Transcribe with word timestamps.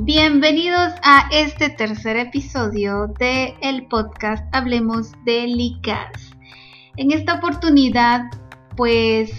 Bienvenidos 0.00 0.94
a 1.02 1.28
este 1.30 1.68
tercer 1.68 2.16
episodio 2.16 3.08
de 3.18 3.54
el 3.60 3.86
podcast 3.88 4.42
Hablemos 4.50 5.12
de 5.26 5.46
Licas. 5.46 6.34
En 6.96 7.12
esta 7.12 7.34
oportunidad, 7.34 8.22
pues 8.74 9.30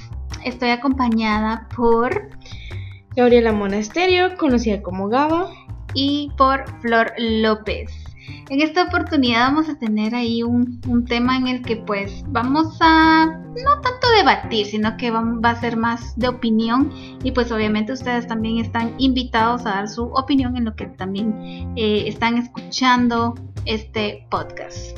estoy 0.46 0.70
acompañada 0.70 1.68
por 1.76 2.30
Gabriela 3.16 3.52
Monasterio, 3.52 4.38
conocida 4.38 4.84
como 4.84 5.10
Gaba, 5.10 5.50
y 5.96 6.32
por 6.38 6.70
Flor 6.82 7.14
López. 7.18 8.03
En 8.50 8.62
esta 8.62 8.84
oportunidad 8.84 9.48
vamos 9.48 9.70
a 9.70 9.78
tener 9.78 10.16
ahí 10.16 10.44
un, 10.44 10.82
tema 11.08 11.38
en 11.38 11.48
el 11.48 11.62
que 11.62 11.78
pues 11.78 12.24
vamos 12.28 12.78
a 12.80 13.26
no 13.26 13.82
tanto 13.82 14.08
debatir, 14.18 14.66
sino 14.66 14.96
que 14.98 15.12
va, 15.12 15.24
a 15.44 15.60
ser 15.60 15.78
más 15.78 16.18
de 16.18 16.28
opinión 16.28 16.92
y 17.24 17.32
pues 17.32 17.52
obviamente 17.52 17.94
ustedes 17.94 18.28
también 18.28 18.60
están 18.60 18.96
invitados 18.98 19.66
a 19.66 19.72
dar 19.72 19.90
su 19.90 20.06
opinión 20.06 20.56
en 20.56 20.66
lo 20.66 20.76
que 20.76 20.86
también 20.86 21.74
eh, 21.76 22.06
están 22.08 22.38
escuchando 22.38 23.36
este 23.66 24.26
podcast. 24.30 24.98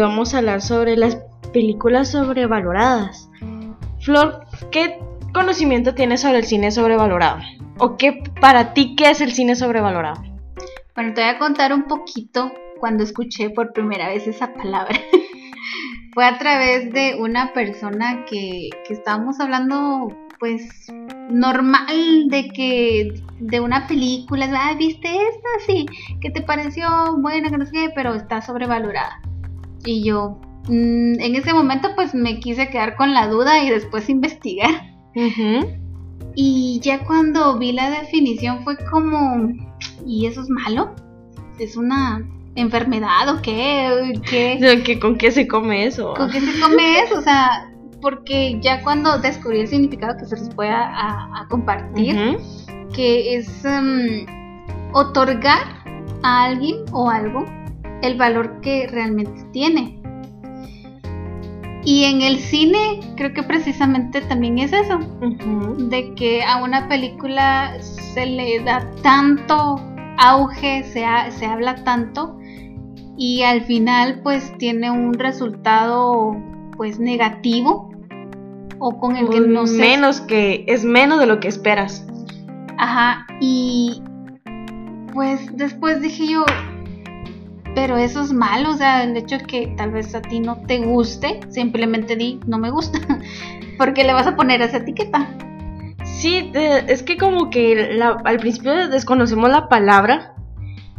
Vamos 0.00 0.34
a 0.34 0.38
hablar 0.38 0.60
sobre 0.60 0.96
las 0.96 1.18
películas 1.52 2.10
sobrevaloradas. 2.10 3.30
Flor, 4.00 4.44
¿qué 4.70 4.98
conocimiento 5.32 5.94
tienes 5.94 6.20
sobre 6.22 6.38
el 6.38 6.44
cine 6.44 6.70
sobrevalorado? 6.70 7.38
¿O 7.78 7.96
qué 7.96 8.22
para 8.40 8.74
ti 8.74 8.94
qué 8.96 9.10
es 9.10 9.20
el 9.20 9.32
cine 9.32 9.56
sobrevalorado? 9.56 10.31
Bueno, 10.94 11.14
te 11.14 11.22
voy 11.22 11.30
a 11.30 11.38
contar 11.38 11.72
un 11.72 11.84
poquito 11.84 12.52
cuando 12.78 13.02
escuché 13.02 13.48
por 13.48 13.72
primera 13.72 14.08
vez 14.08 14.26
esa 14.26 14.52
palabra. 14.52 14.94
Fue 16.12 16.26
a 16.26 16.38
través 16.38 16.92
de 16.92 17.16
una 17.18 17.54
persona 17.54 18.26
que, 18.26 18.68
estábamos 18.90 19.40
hablando, 19.40 20.14
pues, 20.38 20.92
normal 21.30 22.26
de 22.28 22.50
que 22.50 23.14
de 23.40 23.60
una 23.60 23.86
película, 23.86 24.50
ah, 24.52 24.74
¿viste 24.74 25.08
esta? 25.08 25.48
Sí, 25.66 25.86
que 26.20 26.30
te 26.30 26.42
pareció 26.42 26.86
buena, 27.16 27.48
que 27.48 27.56
no 27.56 27.64
sé 27.64 27.72
qué, 27.72 27.90
pero 27.94 28.14
está 28.14 28.42
sobrevalorada. 28.42 29.22
Y 29.86 30.04
yo, 30.04 30.38
mm, 30.68 31.20
en 31.20 31.34
ese 31.34 31.54
momento, 31.54 31.94
pues 31.94 32.14
me 32.14 32.38
quise 32.38 32.68
quedar 32.68 32.96
con 32.96 33.14
la 33.14 33.28
duda 33.28 33.64
y 33.64 33.70
después 33.70 34.10
investigar. 34.10 34.92
Y 36.34 36.80
ya 36.82 37.04
cuando 37.04 37.58
vi 37.58 37.72
la 37.72 37.90
definición 37.90 38.64
fue 38.64 38.76
como, 38.90 39.52
¿y 40.06 40.26
eso 40.26 40.42
es 40.42 40.48
malo? 40.48 40.94
¿Es 41.58 41.76
una 41.76 42.26
enfermedad 42.54 43.28
o 43.28 43.42
qué? 43.42 44.12
¿Qué? 44.28 44.98
¿Con 45.00 45.16
qué 45.16 45.30
se 45.30 45.46
come 45.46 45.86
eso? 45.86 46.14
¿Con 46.14 46.30
qué 46.30 46.40
se 46.40 46.60
come 46.60 47.00
eso? 47.00 47.18
O 47.18 47.22
sea, 47.22 47.70
porque 48.00 48.58
ya 48.60 48.82
cuando 48.82 49.18
descubrí 49.18 49.60
el 49.60 49.68
significado 49.68 50.16
que 50.18 50.26
se 50.26 50.36
les 50.36 50.54
voy 50.54 50.66
a, 50.68 51.46
compartir, 51.48 52.38
que 52.92 53.36
es 53.36 53.64
um, 53.64 54.26
otorgar 54.92 55.82
a 56.22 56.44
alguien 56.44 56.84
o 56.92 57.08
algo 57.08 57.46
el 58.02 58.16
valor 58.16 58.60
que 58.60 58.86
realmente 58.88 59.44
tiene. 59.52 60.01
Y 61.84 62.04
en 62.04 62.22
el 62.22 62.38
cine 62.38 63.00
creo 63.16 63.32
que 63.32 63.42
precisamente 63.42 64.20
también 64.20 64.58
es 64.58 64.72
eso, 64.72 64.98
de 65.78 66.14
que 66.14 66.42
a 66.44 66.62
una 66.62 66.88
película 66.88 67.76
se 67.80 68.26
le 68.26 68.60
da 68.60 68.88
tanto 69.02 69.80
auge, 70.18 70.84
se, 70.84 71.04
se 71.32 71.46
habla 71.46 71.82
tanto 71.82 72.38
y 73.16 73.42
al 73.42 73.62
final 73.62 74.20
pues 74.22 74.56
tiene 74.58 74.90
un 74.90 75.14
resultado 75.14 76.36
pues 76.76 76.98
negativo 76.98 77.90
o 78.78 78.98
con 78.98 79.16
el 79.16 79.28
que 79.28 79.40
no 79.40 79.66
sé. 79.66 79.78
Menos 79.78 80.20
que 80.20 80.64
es 80.68 80.84
menos 80.84 81.20
de 81.20 81.26
lo 81.26 81.40
que 81.40 81.48
esperas. 81.48 82.06
Ajá, 82.78 83.26
y 83.40 84.02
pues 85.12 85.56
después 85.56 86.00
dije 86.00 86.26
yo, 86.26 86.44
pero 87.74 87.96
eso 87.96 88.22
es 88.22 88.32
malo, 88.32 88.70
o 88.70 88.76
sea, 88.76 89.04
el 89.04 89.16
hecho 89.16 89.38
que 89.38 89.68
tal 89.76 89.92
vez 89.92 90.14
a 90.14 90.22
ti 90.22 90.40
no 90.40 90.56
te 90.66 90.78
guste, 90.78 91.40
simplemente 91.50 92.16
di 92.16 92.40
no 92.46 92.58
me 92.58 92.70
gusta, 92.70 92.98
porque 93.78 94.04
le 94.04 94.12
vas 94.12 94.26
a 94.26 94.36
poner 94.36 94.62
esa 94.62 94.78
etiqueta. 94.78 95.28
Sí, 96.04 96.50
es 96.54 97.02
que 97.02 97.16
como 97.16 97.50
que 97.50 97.98
al 98.24 98.38
principio 98.38 98.88
desconocemos 98.88 99.50
la 99.50 99.68
palabra 99.68 100.34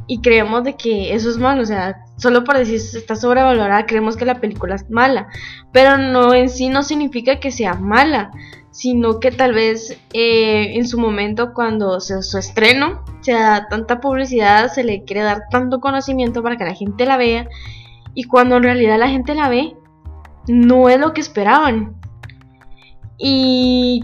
y 0.08 0.22
creemos 0.22 0.64
de 0.64 0.76
que 0.76 1.14
eso 1.14 1.30
es 1.30 1.38
malo, 1.38 1.62
o 1.62 1.66
sea, 1.66 2.04
solo 2.18 2.44
por 2.44 2.58
decir 2.58 2.76
está 2.76 3.16
sobrevalorada 3.16 3.86
creemos 3.86 4.18
que 4.18 4.26
la 4.26 4.42
película 4.42 4.76
es 4.76 4.90
mala, 4.90 5.28
pero 5.72 5.98
no 5.98 6.34
en 6.34 6.50
sí 6.50 6.70
no 6.70 6.84
significa 6.84 7.40
que 7.40 7.52
sea 7.52 7.76
mala, 7.76 8.32
sino 8.74 9.20
que 9.20 9.30
tal 9.30 9.54
vez 9.54 10.00
eh, 10.14 10.76
en 10.76 10.88
su 10.88 10.98
momento 10.98 11.54
cuando 11.54 12.00
se, 12.02 12.24
su 12.24 12.40
estreno 12.40 13.06
se 13.22 13.34
da 13.34 13.68
tanta 13.70 14.02
publicidad, 14.02 14.72
se 14.72 14.84
le 14.84 15.04
quiere 15.04 15.22
dar 15.22 15.44
tanto 15.52 15.80
conocimiento 15.80 16.42
para 16.42 16.58
que 16.58 16.66
la 16.66 16.74
gente 16.74 17.06
la 17.06 17.16
vea 17.16 17.48
y 18.16 18.24
cuando 18.24 18.58
en 18.58 18.64
realidad 18.64 18.98
la 18.98 19.10
gente 19.10 19.36
la 19.36 19.48
ve 19.48 19.76
no 20.48 20.90
es 20.90 21.00
lo 21.00 21.14
que 21.14 21.22
esperaban. 21.22 21.96
Y 23.20 24.04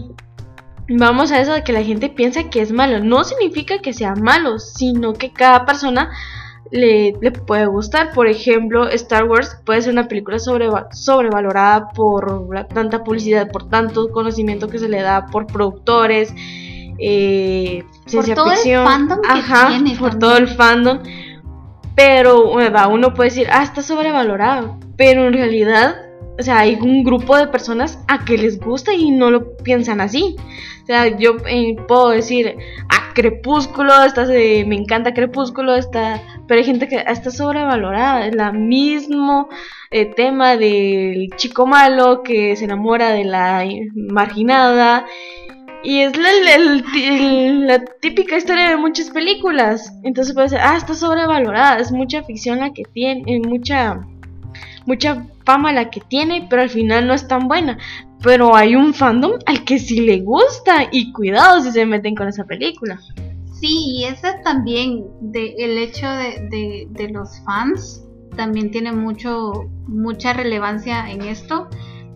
vamos 0.88 1.32
a 1.32 1.40
eso 1.40 1.52
de 1.52 1.64
que 1.64 1.72
la 1.72 1.82
gente 1.82 2.08
piensa 2.08 2.48
que 2.48 2.62
es 2.62 2.70
malo. 2.70 3.00
No 3.00 3.24
significa 3.24 3.80
que 3.80 3.92
sea 3.92 4.14
malo, 4.14 4.60
sino 4.60 5.14
que 5.14 5.32
cada 5.32 5.66
persona 5.66 6.10
le, 6.70 7.12
puede 7.46 7.66
gustar. 7.66 8.12
Por 8.12 8.26
ejemplo, 8.26 8.88
Star 8.88 9.24
Wars 9.24 9.56
puede 9.64 9.82
ser 9.82 9.92
una 9.92 10.08
película 10.08 10.38
sobre, 10.38 10.68
sobrevalorada 10.92 11.88
por 11.90 12.66
tanta 12.68 13.04
publicidad, 13.04 13.50
por 13.50 13.68
tanto 13.68 14.10
conocimiento 14.10 14.68
que 14.68 14.78
se 14.78 14.88
le 14.88 15.00
da 15.02 15.26
por 15.26 15.46
productores, 15.46 16.32
eh, 16.98 17.84
ciencia 18.06 18.34
por 18.34 18.44
todo 18.44 18.54
ficción. 18.54 18.82
El 18.82 18.88
fandom 18.88 19.20
Ajá, 19.28 19.70
por 19.98 20.18
todo 20.18 20.36
el 20.36 20.48
fandom. 20.48 20.98
Pero 21.96 22.52
uno 22.52 23.14
puede 23.14 23.30
decir, 23.30 23.48
ah, 23.50 23.62
está 23.62 23.82
sobrevalorado. 23.82 24.78
Pero 24.96 25.26
en 25.26 25.32
realidad 25.32 26.09
o 26.40 26.42
sea, 26.42 26.60
hay 26.60 26.78
un 26.80 27.04
grupo 27.04 27.36
de 27.36 27.48
personas 27.48 27.98
a 28.08 28.24
que 28.24 28.38
les 28.38 28.58
gusta 28.58 28.94
y 28.94 29.10
no 29.10 29.30
lo 29.30 29.56
piensan 29.58 30.00
así. 30.00 30.36
O 30.82 30.86
sea, 30.86 31.06
yo 31.18 31.36
eh, 31.46 31.76
puedo 31.86 32.08
decir, 32.08 32.56
ah, 32.88 33.12
Crepúsculo, 33.14 33.92
está, 34.04 34.24
me 34.24 34.74
encanta 34.74 35.12
Crepúsculo, 35.12 35.76
está, 35.76 36.22
pero 36.48 36.58
hay 36.58 36.64
gente 36.64 36.88
que 36.88 37.04
está 37.06 37.30
sobrevalorada. 37.30 38.26
Es 38.26 38.34
el 38.34 38.58
mismo 38.58 39.50
eh, 39.90 40.06
tema 40.06 40.56
del 40.56 41.28
chico 41.36 41.66
malo 41.66 42.22
que 42.22 42.56
se 42.56 42.64
enamora 42.64 43.12
de 43.12 43.24
la 43.24 43.62
marginada. 43.94 45.04
Y 45.82 46.00
es 46.00 46.12
la, 46.16 47.84
típica 48.00 48.38
historia 48.38 48.70
de 48.70 48.76
muchas 48.78 49.10
películas. 49.10 49.92
Entonces 50.04 50.34
puede 50.34 50.48
ser, 50.48 50.60
ah, 50.62 50.78
está 50.78 50.94
sobrevalorada. 50.94 51.78
Es 51.78 51.92
mucha 51.92 52.22
ficción 52.22 52.60
la 52.60 52.72
que 52.72 52.84
tiene, 52.94 53.40
mucha 53.40 54.00
mucha 54.86 55.26
fama 55.44 55.72
la 55.72 55.90
que 55.90 56.00
tiene, 56.00 56.46
pero 56.48 56.62
al 56.62 56.70
final 56.70 57.06
no 57.06 57.14
es 57.14 57.26
tan 57.26 57.48
buena. 57.48 57.78
Pero 58.22 58.54
hay 58.54 58.76
un 58.76 58.92
fandom 58.92 59.32
al 59.46 59.64
que 59.64 59.78
sí 59.78 60.00
le 60.00 60.20
gusta 60.20 60.88
y 60.92 61.12
cuidado 61.12 61.62
si 61.62 61.72
se 61.72 61.86
meten 61.86 62.14
con 62.14 62.28
esa 62.28 62.44
película. 62.44 63.00
Sí, 63.60 63.98
y 63.98 64.04
ese 64.04 64.32
también, 64.42 65.04
de, 65.20 65.54
el 65.58 65.76
hecho 65.78 66.08
de, 66.08 66.88
de, 66.90 67.08
los 67.10 67.28
fans, 67.44 68.02
también 68.36 68.70
tiene 68.70 68.92
mucho, 68.92 69.52
mucha 69.86 70.32
relevancia 70.32 71.10
en 71.10 71.22
esto 71.22 71.68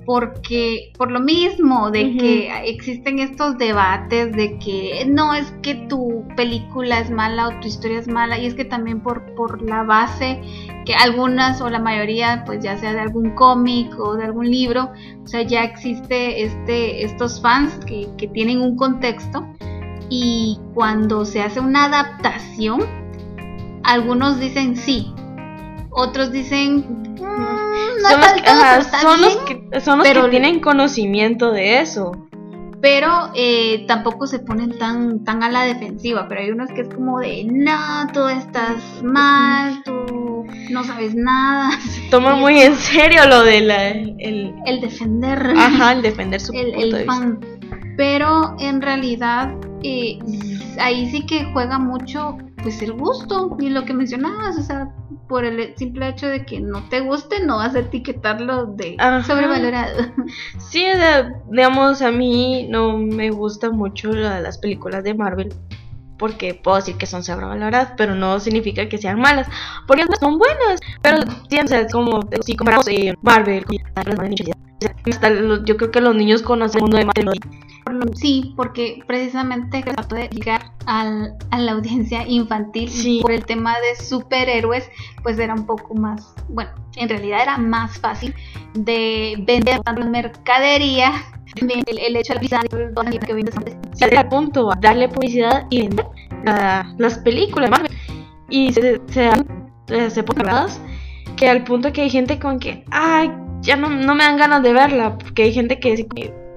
porque 0.04 0.92
por 0.96 1.10
lo 1.10 1.20
mismo 1.20 1.90
de 1.90 2.16
que 2.16 2.68
existen 2.68 3.18
estos 3.18 3.58
debates 3.58 4.32
de 4.32 4.58
que 4.58 5.04
no 5.08 5.34
es 5.34 5.52
que 5.62 5.74
tu 5.74 6.24
película 6.36 7.00
es 7.00 7.10
mala 7.10 7.48
o 7.48 7.60
tu 7.60 7.68
historia 7.68 7.98
es 7.98 8.08
mala 8.08 8.38
y 8.38 8.46
es 8.46 8.54
que 8.54 8.64
también 8.64 9.00
por, 9.00 9.34
por 9.34 9.62
la 9.62 9.82
base 9.82 10.40
que 10.84 10.94
algunas 10.94 11.60
o 11.60 11.70
la 11.70 11.78
mayoría 11.78 12.44
pues 12.44 12.62
ya 12.62 12.76
sea 12.78 12.92
de 12.92 13.00
algún 13.00 13.34
cómic 13.34 13.98
o 13.98 14.16
de 14.16 14.24
algún 14.24 14.50
libro 14.50 14.90
o 15.22 15.26
sea 15.26 15.42
ya 15.42 15.64
existe 15.64 16.42
este 16.42 17.04
estos 17.04 17.40
fans 17.40 17.78
que, 17.86 18.08
que 18.18 18.28
tienen 18.28 18.60
un 18.60 18.76
contexto 18.76 19.46
y 20.10 20.58
cuando 20.74 21.24
se 21.24 21.40
hace 21.40 21.60
una 21.60 21.86
adaptación 21.86 22.80
algunos 23.82 24.38
dicen 24.38 24.76
sí 24.76 25.12
otros 25.90 26.32
dicen 26.32 27.04
son, 29.00 29.20
los, 29.20 29.36
que, 29.38 29.80
son 29.80 29.98
los 29.98 30.08
que 30.08 30.28
tienen 30.30 30.60
conocimiento 30.60 31.52
de 31.52 31.80
eso. 31.80 32.12
Pero 32.80 33.30
eh, 33.34 33.86
tampoco 33.88 34.26
se 34.26 34.40
ponen 34.40 34.78
tan, 34.78 35.24
tan 35.24 35.42
a 35.42 35.50
la 35.50 35.62
defensiva. 35.62 36.26
Pero 36.28 36.42
hay 36.42 36.50
unos 36.50 36.70
que 36.70 36.82
es 36.82 36.88
como 36.88 37.18
de, 37.18 37.44
no, 37.50 38.06
tú 38.12 38.28
estás 38.28 39.02
mal, 39.02 39.82
tú 39.84 40.44
no 40.70 40.84
sabes 40.84 41.14
nada. 41.14 41.70
toma 42.10 42.36
muy 42.36 42.60
en 42.60 42.76
serio 42.76 43.26
lo 43.26 43.42
de 43.42 43.58
el, 44.18 44.54
el 44.66 44.80
defender. 44.80 45.54
Ajá, 45.56 45.92
el 45.92 46.02
defender 46.02 46.40
su 46.40 46.52
el, 46.54 46.74
el 46.74 47.06
fan. 47.06 47.40
Pero 47.96 48.54
en 48.58 48.82
realidad 48.82 49.54
eh, 49.82 50.18
ahí 50.78 51.10
sí 51.10 51.26
que 51.26 51.44
juega 51.52 51.78
mucho 51.78 52.36
pues 52.62 52.80
el 52.82 52.92
gusto 52.92 53.56
y 53.60 53.68
lo 53.68 53.84
que 53.84 53.92
mencionabas, 53.92 54.58
o 54.58 54.62
sea, 54.62 54.88
por 55.34 55.44
el 55.44 55.74
simple 55.74 56.10
hecho 56.10 56.28
de 56.28 56.46
que 56.46 56.60
no 56.60 56.88
te 56.88 57.00
guste, 57.00 57.44
no 57.44 57.56
vas 57.56 57.74
a 57.74 57.80
etiquetarlo 57.80 58.66
de 58.66 58.96
sobrevalorado. 59.26 60.12
Sí, 60.58 60.86
digamos, 61.50 62.02
a 62.02 62.12
mí 62.12 62.68
no 62.70 62.98
me 62.98 63.30
gusta 63.30 63.72
mucho 63.72 64.12
la, 64.12 64.38
las 64.40 64.58
películas 64.58 65.02
de 65.02 65.12
Marvel. 65.14 65.52
porque 66.20 66.54
puedo 66.54 66.76
decir 66.76 66.96
que 66.98 67.06
son 67.06 67.24
sobrevaloradas, 67.24 67.94
pero 67.96 68.14
no 68.14 68.38
significa 68.38 68.88
que 68.88 68.96
sean 68.96 69.18
malas, 69.18 69.48
porque 69.88 70.04
son 70.20 70.38
buenas, 70.38 70.78
pero 71.02 71.18
o 71.18 71.90
como 71.90 72.20
si 72.46 72.54
comparamos 72.54 72.86
eh, 72.86 73.16
Marvel, 73.22 73.64
yo 75.64 75.76
creo 75.76 75.90
que 75.90 76.00
los 76.00 76.14
niños 76.14 76.42
conocen 76.42 76.78
el 76.78 76.82
mundo 76.82 76.98
de 76.98 77.06
Marvel. 77.06 77.40
Sí, 78.14 78.54
porque 78.56 79.02
precisamente 79.04 79.82
trató 79.82 80.14
de 80.14 80.28
llegar 80.28 80.73
al, 80.86 81.36
a 81.50 81.58
la 81.58 81.72
audiencia 81.72 82.26
infantil 82.26 82.90
por 83.22 83.32
el 83.32 83.44
tema 83.44 83.74
de 83.80 84.02
superhéroes, 84.02 84.90
pues 85.22 85.38
era 85.38 85.54
un 85.54 85.66
poco 85.66 85.94
más, 85.94 86.34
bueno, 86.48 86.70
en 86.96 87.08
realidad 87.08 87.42
era 87.42 87.58
más 87.58 87.98
fácil 87.98 88.34
de 88.74 89.36
vender 89.46 89.80
mercadería 90.10 91.12
el, 91.56 91.98
el, 91.98 92.16
hecho 92.16 92.34
de 92.34 92.48
la 92.48 93.10
que 93.20 93.32
vende 93.32 93.52
se 93.92 94.04
al 94.04 94.28
punto 94.28 94.72
a 94.72 94.76
darle 94.80 95.08
publicidad 95.08 95.66
y 95.70 95.82
vender 95.82 96.06
las 96.98 97.18
películas 97.18 97.70
y 98.50 98.72
se, 98.72 99.00
se, 99.06 99.30
se, 99.86 100.10
se 100.10 100.24
que 101.36 101.48
al 101.48 101.64
punto 101.64 101.92
que 101.92 102.02
hay 102.02 102.10
gente 102.10 102.38
con 102.38 102.58
que 102.58 102.84
ay 102.90 103.30
ya 103.60 103.76
no, 103.76 103.88
no 103.88 104.14
me 104.14 104.24
dan 104.24 104.36
ganas 104.36 104.62
de 104.62 104.72
verla 104.72 105.16
porque 105.16 105.44
hay 105.44 105.52
gente 105.52 105.80
que 105.80 105.96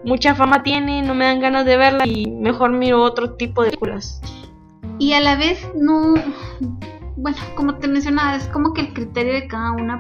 mucha 0.03 0.35
fama 0.35 0.63
tiene 0.63 1.01
no 1.01 1.15
me 1.15 1.25
dan 1.25 1.39
ganas 1.39 1.65
de 1.65 1.77
verla 1.77 2.05
y 2.05 2.29
mejor 2.31 2.71
miro 2.71 3.01
otro 3.01 3.35
tipo 3.35 3.63
de 3.63 3.69
películas. 3.69 4.21
Y 4.99 5.13
a 5.13 5.19
la 5.19 5.35
vez 5.35 5.67
no 5.75 6.15
bueno, 7.17 7.38
como 7.55 7.75
te 7.75 7.88
mencionaba, 7.88 8.35
es 8.35 8.47
como 8.49 8.73
que 8.73 8.81
el 8.81 8.94
criterio 8.94 9.33
de 9.33 9.47
cada 9.47 9.71
una, 9.71 9.97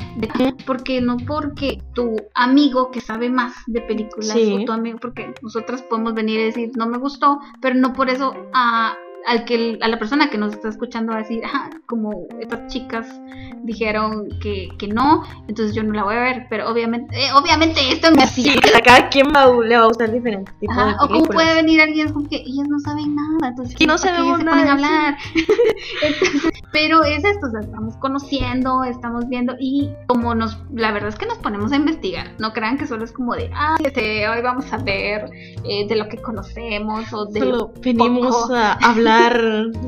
porque 0.67 1.01
no 1.01 1.17
porque 1.17 1.81
tu 1.93 2.15
amigo 2.35 2.91
que 2.91 3.01
sabe 3.01 3.29
más 3.29 3.55
de 3.65 3.81
películas 3.81 4.35
o 4.35 4.65
tu 4.65 4.71
amigo, 4.71 4.99
porque 4.99 5.33
nosotras 5.41 5.81
podemos 5.81 6.13
venir 6.13 6.39
y 6.39 6.43
decir 6.43 6.71
no 6.75 6.87
me 6.87 6.99
gustó, 6.99 7.39
pero 7.59 7.75
no 7.75 7.93
por 7.93 8.09
eso 8.09 8.35
a 8.53 8.95
al 9.25 9.45
que 9.45 9.77
a 9.81 9.87
la 9.87 9.99
persona 9.99 10.29
que 10.29 10.37
nos 10.37 10.53
está 10.53 10.69
escuchando 10.69 11.11
va 11.11 11.19
a 11.19 11.21
decir, 11.21 11.41
ah, 11.45 11.69
como 11.85 12.27
estas 12.39 12.67
chicas 12.67 13.07
dijeron 13.63 14.29
que, 14.41 14.69
que, 14.77 14.87
no, 14.87 15.23
entonces 15.47 15.75
yo 15.75 15.83
no 15.83 15.93
la 15.93 16.03
voy 16.03 16.15
a 16.15 16.21
ver, 16.21 16.47
pero 16.49 16.69
obviamente, 16.69 17.13
eh, 17.17 17.29
obviamente 17.33 17.81
esto 17.91 18.07
así. 18.19 18.43
Sí, 18.43 18.57
a 18.73 18.81
cada 18.81 19.09
quien 19.09 19.27
va, 19.27 19.47
le 19.61 19.77
va 19.77 19.83
a 19.83 19.87
gustar 19.87 20.11
diferente 20.11 20.51
tipo 20.59 20.73
O 21.01 21.07
como 21.07 21.23
puede 21.25 21.55
venir 21.55 21.81
alguien 21.81 22.13
con 22.13 22.27
que 22.27 22.37
ellas 22.37 22.67
no 22.69 22.79
saben 22.79 23.15
nada, 23.15 23.49
entonces 23.49 23.75
que 23.75 23.85
no 23.85 23.97
sabemos 23.97 24.43
nada, 24.43 24.63
se 24.63 24.69
hablar. 24.69 25.17
pero 26.71 27.03
es 27.03 27.23
esto, 27.25 27.47
o 27.47 27.51
sea, 27.51 27.59
estamos 27.61 27.97
conociendo, 27.97 28.83
estamos 28.83 29.27
viendo 29.27 29.55
y 29.59 29.89
como 30.07 30.35
nos, 30.35 30.57
la 30.73 30.91
verdad 30.91 31.09
es 31.09 31.15
que 31.15 31.25
nos 31.25 31.37
ponemos 31.39 31.71
a 31.71 31.75
investigar, 31.75 32.31
no 32.39 32.53
crean 32.53 32.77
que 32.77 32.87
solo 32.87 33.03
es 33.03 33.11
como 33.11 33.35
de, 33.35 33.51
ah, 33.53 33.75
este, 33.83 34.29
hoy 34.29 34.41
vamos 34.41 34.71
a 34.71 34.77
ver 34.77 35.29
eh, 35.65 35.87
de 35.87 35.95
lo 35.95 36.07
que 36.07 36.17
conocemos 36.17 37.11
o 37.11 37.25
de... 37.25 37.39
Solo 37.39 37.73
venimos 37.81 38.49
a 38.51 38.73
hablar 38.73 39.16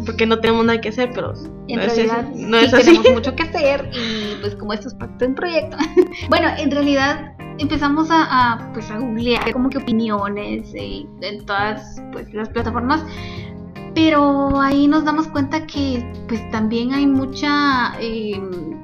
porque 0.05 0.25
no 0.25 0.39
tenemos 0.39 0.65
nada 0.65 0.81
que 0.81 0.89
hacer, 0.89 1.11
pero 1.13 1.33
en 1.67 1.79
realidad 1.79 2.29
no 2.35 2.57
es 2.57 2.73
así. 2.73 2.85
tenemos 2.85 3.11
mucho 3.13 3.35
que 3.35 3.43
hacer 3.43 3.89
y 3.93 4.35
pues 4.41 4.55
como 4.55 4.73
esto 4.73 4.87
es 4.87 4.93
parte 4.95 5.25
de 5.25 5.29
un 5.29 5.35
proyecto. 5.35 5.77
bueno, 6.29 6.49
en 6.57 6.71
realidad 6.71 7.33
empezamos 7.57 8.07
a, 8.11 8.69
pues 8.73 8.89
a 8.89 8.97
googlear 8.97 9.51
como 9.51 9.69
que 9.69 9.77
opiniones 9.77 10.73
eh, 10.73 11.05
en 11.21 11.45
todas 11.45 12.01
pues 12.11 12.33
las 12.33 12.49
plataformas 12.49 13.03
pero 13.93 14.61
ahí 14.61 14.87
nos 14.87 15.03
damos 15.03 15.27
cuenta 15.27 15.65
que 15.65 16.05
pues 16.27 16.49
también 16.51 16.93
hay 16.93 17.05
mucha 17.05 17.93
em, 17.99 18.79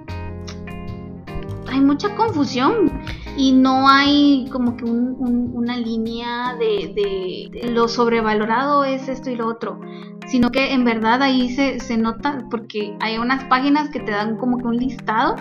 hay 1.67 1.79
mucha 1.79 2.13
confusión 2.15 2.91
y 3.37 3.51
no 3.51 3.87
hay 3.87 4.47
como 4.51 4.77
que 4.77 4.85
una 4.85 5.77
línea 5.77 6.55
de, 6.55 7.51
de, 7.51 7.69
lo 7.69 7.87
sobrevalorado 7.87 8.83
es 8.83 9.09
esto 9.09 9.29
y 9.29 9.35
lo 9.35 9.47
otro 9.47 9.79
sino 10.27 10.51
que 10.51 10.73
en 10.73 10.83
verdad 10.83 11.21
ahí 11.21 11.49
se, 11.49 11.79
se 11.79 11.97
nota 11.97 12.45
porque 12.49 12.95
hay 12.99 13.17
unas 13.17 13.43
páginas 13.45 13.89
que 13.89 13.99
te 13.99 14.11
dan 14.11 14.37
como 14.37 14.57
que 14.57 14.65
un 14.65 14.77
listado 14.77 15.35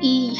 y, 0.00 0.38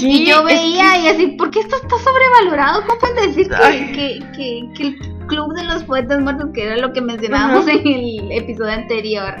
y 0.00 0.26
yo 0.26 0.44
veía 0.44 0.98
y 0.98 1.08
así, 1.08 1.26
¿por 1.38 1.50
qué 1.50 1.60
esto 1.60 1.76
está 1.76 1.96
sobrevalorado? 1.98 2.82
¿Cómo 2.86 2.98
pueden 2.98 3.34
decir 3.34 3.48
que, 3.48 4.18
que, 4.34 4.72
que, 4.74 4.88
el 4.88 5.26
Club 5.26 5.54
de 5.54 5.64
los 5.64 5.84
Poetas 5.84 6.20
Muertos, 6.20 6.50
que 6.52 6.64
era 6.64 6.76
lo 6.76 6.92
que 6.92 7.00
mencionábamos 7.00 7.66
en 7.68 7.86
el 7.86 8.32
episodio 8.32 8.72
anterior, 8.72 9.34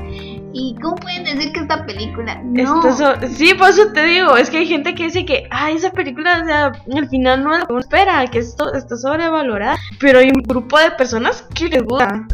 ¿Y 0.54 0.74
cómo 0.82 0.96
pueden 0.96 1.24
decir 1.24 1.52
que 1.52 1.60
esta 1.60 1.86
película? 1.86 2.40
No. 2.44 2.82
sí, 3.28 3.54
por 3.54 3.70
eso 3.70 3.92
te 3.92 4.04
digo, 4.04 4.36
es 4.36 4.50
que 4.50 4.58
hay 4.58 4.66
gente 4.66 4.94
que 4.94 5.04
dice 5.04 5.24
que, 5.24 5.48
ah, 5.50 5.70
esa 5.70 5.90
película, 5.90 6.40
o 6.42 6.44
sea, 6.44 6.72
al 6.94 7.08
final 7.08 7.42
no 7.42 7.54
es 7.54 7.60
lo 7.60 7.66
que 7.66 7.72
uno 7.72 7.80
espera, 7.80 8.26
que 8.26 8.38
esto 8.38 8.72
está 8.74 8.96
sobrevalorada, 8.96 9.76
pero 9.98 10.18
hay 10.18 10.28
un 10.28 10.42
grupo 10.42 10.78
de 10.78 10.90
personas 10.92 11.46
que 11.54 11.68
les 11.68 11.82
gusta. 11.82 12.26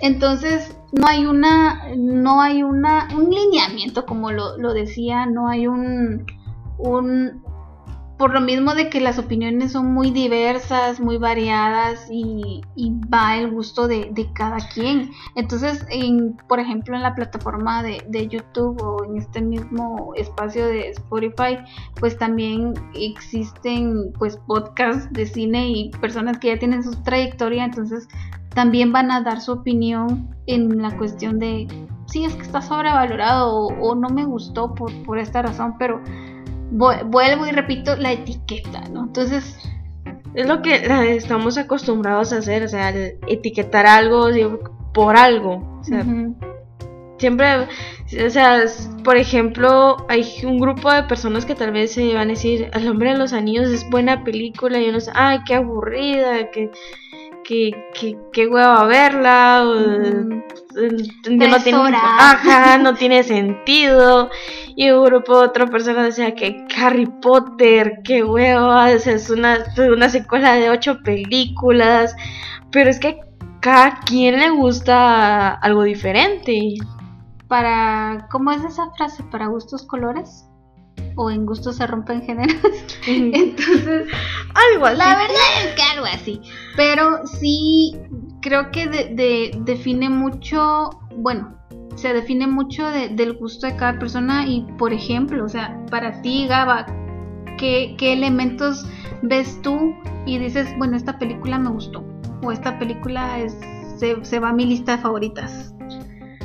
Entonces, 0.00 0.76
no 0.92 1.06
hay 1.06 1.26
una, 1.26 1.88
no 1.96 2.40
hay 2.40 2.62
una, 2.62 3.08
un 3.16 3.30
lineamiento, 3.30 4.06
como 4.06 4.30
lo, 4.30 4.56
lo 4.58 4.72
decía, 4.72 5.26
no 5.26 5.48
hay 5.48 5.66
un, 5.66 6.26
un, 6.78 7.42
por 8.18 8.32
lo 8.32 8.40
mismo 8.40 8.74
de 8.74 8.90
que 8.90 9.00
las 9.00 9.18
opiniones 9.18 9.72
son 9.72 9.92
muy 9.92 10.10
diversas, 10.10 11.00
muy 11.00 11.18
variadas 11.18 12.06
y, 12.10 12.62
va 13.12 13.36
el 13.36 13.50
gusto 13.50 13.88
de, 13.88 14.12
cada 14.34 14.58
quien. 14.72 15.10
Entonces, 15.34 15.84
en, 15.90 16.36
por 16.48 16.60
ejemplo, 16.60 16.94
en 16.94 17.02
la 17.02 17.14
plataforma 17.14 17.82
de, 17.82 18.04
de, 18.08 18.28
YouTube 18.28 18.80
o 18.80 19.04
en 19.04 19.18
este 19.18 19.40
mismo 19.40 20.12
espacio 20.16 20.66
de 20.66 20.90
Spotify, 20.90 21.58
pues 21.98 22.16
también 22.16 22.74
existen 22.94 24.12
pues 24.18 24.36
podcasts 24.46 25.12
de 25.12 25.26
cine 25.26 25.68
y 25.68 25.90
personas 26.00 26.38
que 26.38 26.48
ya 26.48 26.58
tienen 26.58 26.82
su 26.82 26.94
trayectoria, 27.02 27.64
entonces 27.64 28.06
también 28.54 28.92
van 28.92 29.10
a 29.10 29.20
dar 29.22 29.40
su 29.40 29.52
opinión 29.52 30.34
en 30.46 30.80
la 30.80 30.96
cuestión 30.96 31.38
de 31.38 31.66
si 32.06 32.24
es 32.24 32.34
que 32.34 32.42
está 32.42 32.62
sobrevalorado 32.62 33.66
o, 33.66 33.94
no 33.94 34.08
me 34.08 34.24
gustó 34.24 34.74
por, 34.74 34.92
por 35.04 35.18
esta 35.18 35.42
razón, 35.42 35.76
pero 35.78 36.00
vuelvo 36.74 37.46
y 37.46 37.50
repito 37.50 37.96
la 37.96 38.12
etiqueta, 38.12 38.82
¿no? 38.90 39.04
Entonces... 39.04 39.58
Es 40.34 40.48
lo 40.48 40.62
que 40.62 40.82
estamos 41.14 41.56
acostumbrados 41.58 42.32
a 42.32 42.38
hacer, 42.38 42.64
o 42.64 42.68
sea, 42.68 42.92
etiquetar 43.28 43.86
algo 43.86 44.26
por 44.92 45.16
algo. 45.16 45.78
O 45.80 45.84
sea, 45.84 46.04
siempre, 47.18 47.46
o 48.26 48.30
sea, 48.30 48.64
por 49.04 49.16
ejemplo, 49.16 49.96
hay 50.08 50.26
un 50.44 50.58
grupo 50.58 50.92
de 50.92 51.04
personas 51.04 51.46
que 51.46 51.54
tal 51.54 51.70
vez 51.70 51.92
se 51.92 52.14
van 52.14 52.26
a 52.26 52.32
decir, 52.32 52.68
El 52.72 52.88
hombre 52.88 53.12
de 53.12 53.18
los 53.18 53.32
anillos 53.32 53.68
es 53.68 53.88
buena 53.90 54.24
película, 54.24 54.80
y 54.80 54.88
uno 54.88 54.98
dice, 54.98 55.12
ay, 55.14 55.38
qué 55.46 55.54
aburrida, 55.54 56.50
que 56.50 56.72
que, 57.44 57.72
que, 57.92 58.18
que 58.32 58.46
hueva 58.48 58.84
verla, 58.86 59.64
no, 61.30 61.58
tiene, 61.62 61.96
ajá, 61.96 62.78
no 62.78 62.94
tiene 62.98 63.22
sentido. 63.22 64.30
Y 64.76 64.90
un 64.90 65.04
grupo 65.04 65.38
de 65.38 65.46
otra 65.46 65.66
persona 65.66 66.02
decía 66.02 66.34
que 66.34 66.66
Harry 66.76 67.06
Potter, 67.06 68.00
qué 68.04 68.24
hueva, 68.24 68.90
es 68.92 69.30
una, 69.30 69.64
una 69.92 70.08
secuela 70.08 70.54
de 70.54 70.70
ocho 70.70 71.00
películas. 71.02 72.14
Pero 72.70 72.90
es 72.90 72.98
que 72.98 73.20
cada 73.60 74.00
quien 74.00 74.38
le 74.40 74.50
gusta 74.50 75.54
algo 75.54 75.82
diferente. 75.84 76.74
Para, 77.48 78.26
¿cómo 78.30 78.50
es 78.52 78.64
esa 78.64 78.90
frase? 78.96 79.22
Para 79.24 79.46
gustos 79.46 79.84
colores 79.86 80.46
o 81.16 81.30
en 81.30 81.46
gusto 81.46 81.72
se 81.72 81.86
rompen 81.86 82.22
géneros. 82.22 82.56
Entonces, 83.06 84.08
algo 84.54 84.86
así. 84.86 84.98
La 84.98 85.16
verdad 85.16 85.64
es 85.64 85.74
que 85.74 85.82
algo 85.82 86.06
así. 86.06 86.40
Pero 86.76 87.26
sí, 87.26 87.96
creo 88.40 88.70
que 88.70 88.88
de, 88.88 89.58
define 89.64 90.08
mucho, 90.10 90.90
bueno, 91.16 91.56
se 91.94 92.12
define 92.12 92.46
mucho 92.46 92.84
del 92.90 93.34
gusto 93.34 93.66
de 93.66 93.76
cada 93.76 93.98
persona 93.98 94.46
y, 94.46 94.66
por 94.78 94.92
ejemplo, 94.92 95.44
o 95.44 95.48
sea, 95.48 95.80
para 95.90 96.20
ti, 96.22 96.46
Gaba, 96.48 96.86
¿qué, 97.58 97.94
qué 97.98 98.12
elementos 98.12 98.86
ves 99.22 99.60
tú 99.62 99.94
y 100.26 100.38
dices, 100.38 100.68
bueno, 100.78 100.96
esta 100.96 101.18
película 101.18 101.58
me 101.58 101.70
gustó? 101.70 102.04
O 102.42 102.50
esta 102.50 102.78
película 102.78 103.38
es, 103.38 103.56
se, 103.96 104.22
se 104.24 104.38
va 104.40 104.50
a 104.50 104.52
mi 104.52 104.66
lista 104.66 104.96
de 104.96 105.02
favoritas. 105.02 105.74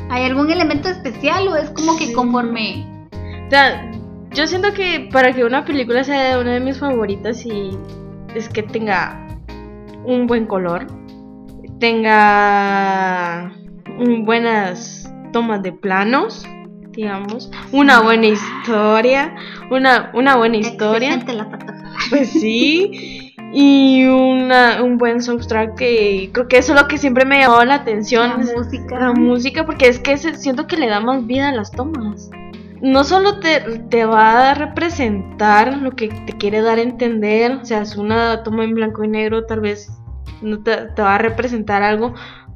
¿Hay 0.10 0.24
algún 0.24 0.52
elemento 0.52 0.90
especial 0.90 1.48
o 1.48 1.56
es 1.56 1.70
como 1.72 1.98
que 1.98 2.14
conforme... 2.14 2.86
O 3.48 3.50
sea, 3.50 3.92
yo 4.32 4.48
siento 4.48 4.74
que 4.74 5.10
para 5.12 5.34
que 5.34 5.44
una 5.44 5.66
película 5.66 6.04
sea 6.04 6.40
una 6.40 6.54
de 6.54 6.60
mis 6.60 6.80
favoritas 6.80 7.46
y 7.46 7.78
es 8.36 8.48
que 8.50 8.64
tenga 8.64 9.28
un 10.06 10.28
buen 10.28 10.46
color, 10.46 10.88
tenga 11.80 13.52
buenas 14.26 15.12
tomas 15.34 15.64
de 15.64 15.72
planos, 15.72 16.46
digamos, 16.92 17.52
una 17.72 18.02
buena 18.02 18.28
historia, 18.28 19.36
una, 19.72 20.12
una 20.14 20.36
buena 20.36 20.58
historia. 20.58 21.20
Pues 22.10 22.30
sí. 22.30 23.36
Y 23.52 24.06
una, 24.06 24.84
un 24.84 25.00
buen 25.00 25.22
soundtrack 25.22 25.76
que 25.76 26.30
creo 26.32 26.48
que 26.48 26.60
eso 26.60 26.74
es 26.74 26.82
lo 26.82 26.88
que 26.88 27.00
siempre 27.00 27.26
me 27.26 27.40
llamó 27.40 27.64
la 27.66 27.76
atención. 27.76 28.30
La 28.30 28.38
música. 28.38 29.00
La 29.00 29.14
música, 29.14 29.66
porque 29.66 29.88
es 29.88 30.00
que 30.00 30.18
siento 30.18 30.68
que 30.68 30.78
le 30.78 30.88
da 30.88 31.00
más 31.00 31.26
vida 31.26 31.50
a 31.50 31.52
las 31.52 31.72
tomas 31.72 32.30
no 32.82 33.04
solo 33.04 33.40
te, 33.40 34.06
va 34.06 34.52
a 34.52 34.54
representar 34.54 35.78
lo 35.78 35.92
que 35.92 36.08
te 36.08 36.34
quiere 36.34 36.62
dar 36.62 36.78
a 36.78 36.82
entender, 36.82 37.54
o 37.62 37.66
sea, 37.66 37.82
es 37.82 37.96
una 37.96 38.44
toma 38.44 38.64
en 38.64 38.74
blanco 38.74 39.04
y 39.04 39.08
negro, 39.08 39.46
tal 39.46 39.62
vez 39.62 39.92
no 40.42 40.62
te, 40.64 40.86
va 41.02 41.16
a 41.16 41.18
representar 41.18 41.84
algo, 41.84 42.14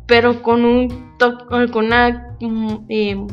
pero 0.07 0.41
con 0.41 0.63
un 0.65 1.15
to- 1.17 1.47
con 1.47 1.85
una 1.85 2.35
mm, 2.39 2.75
eh, 2.89 3.27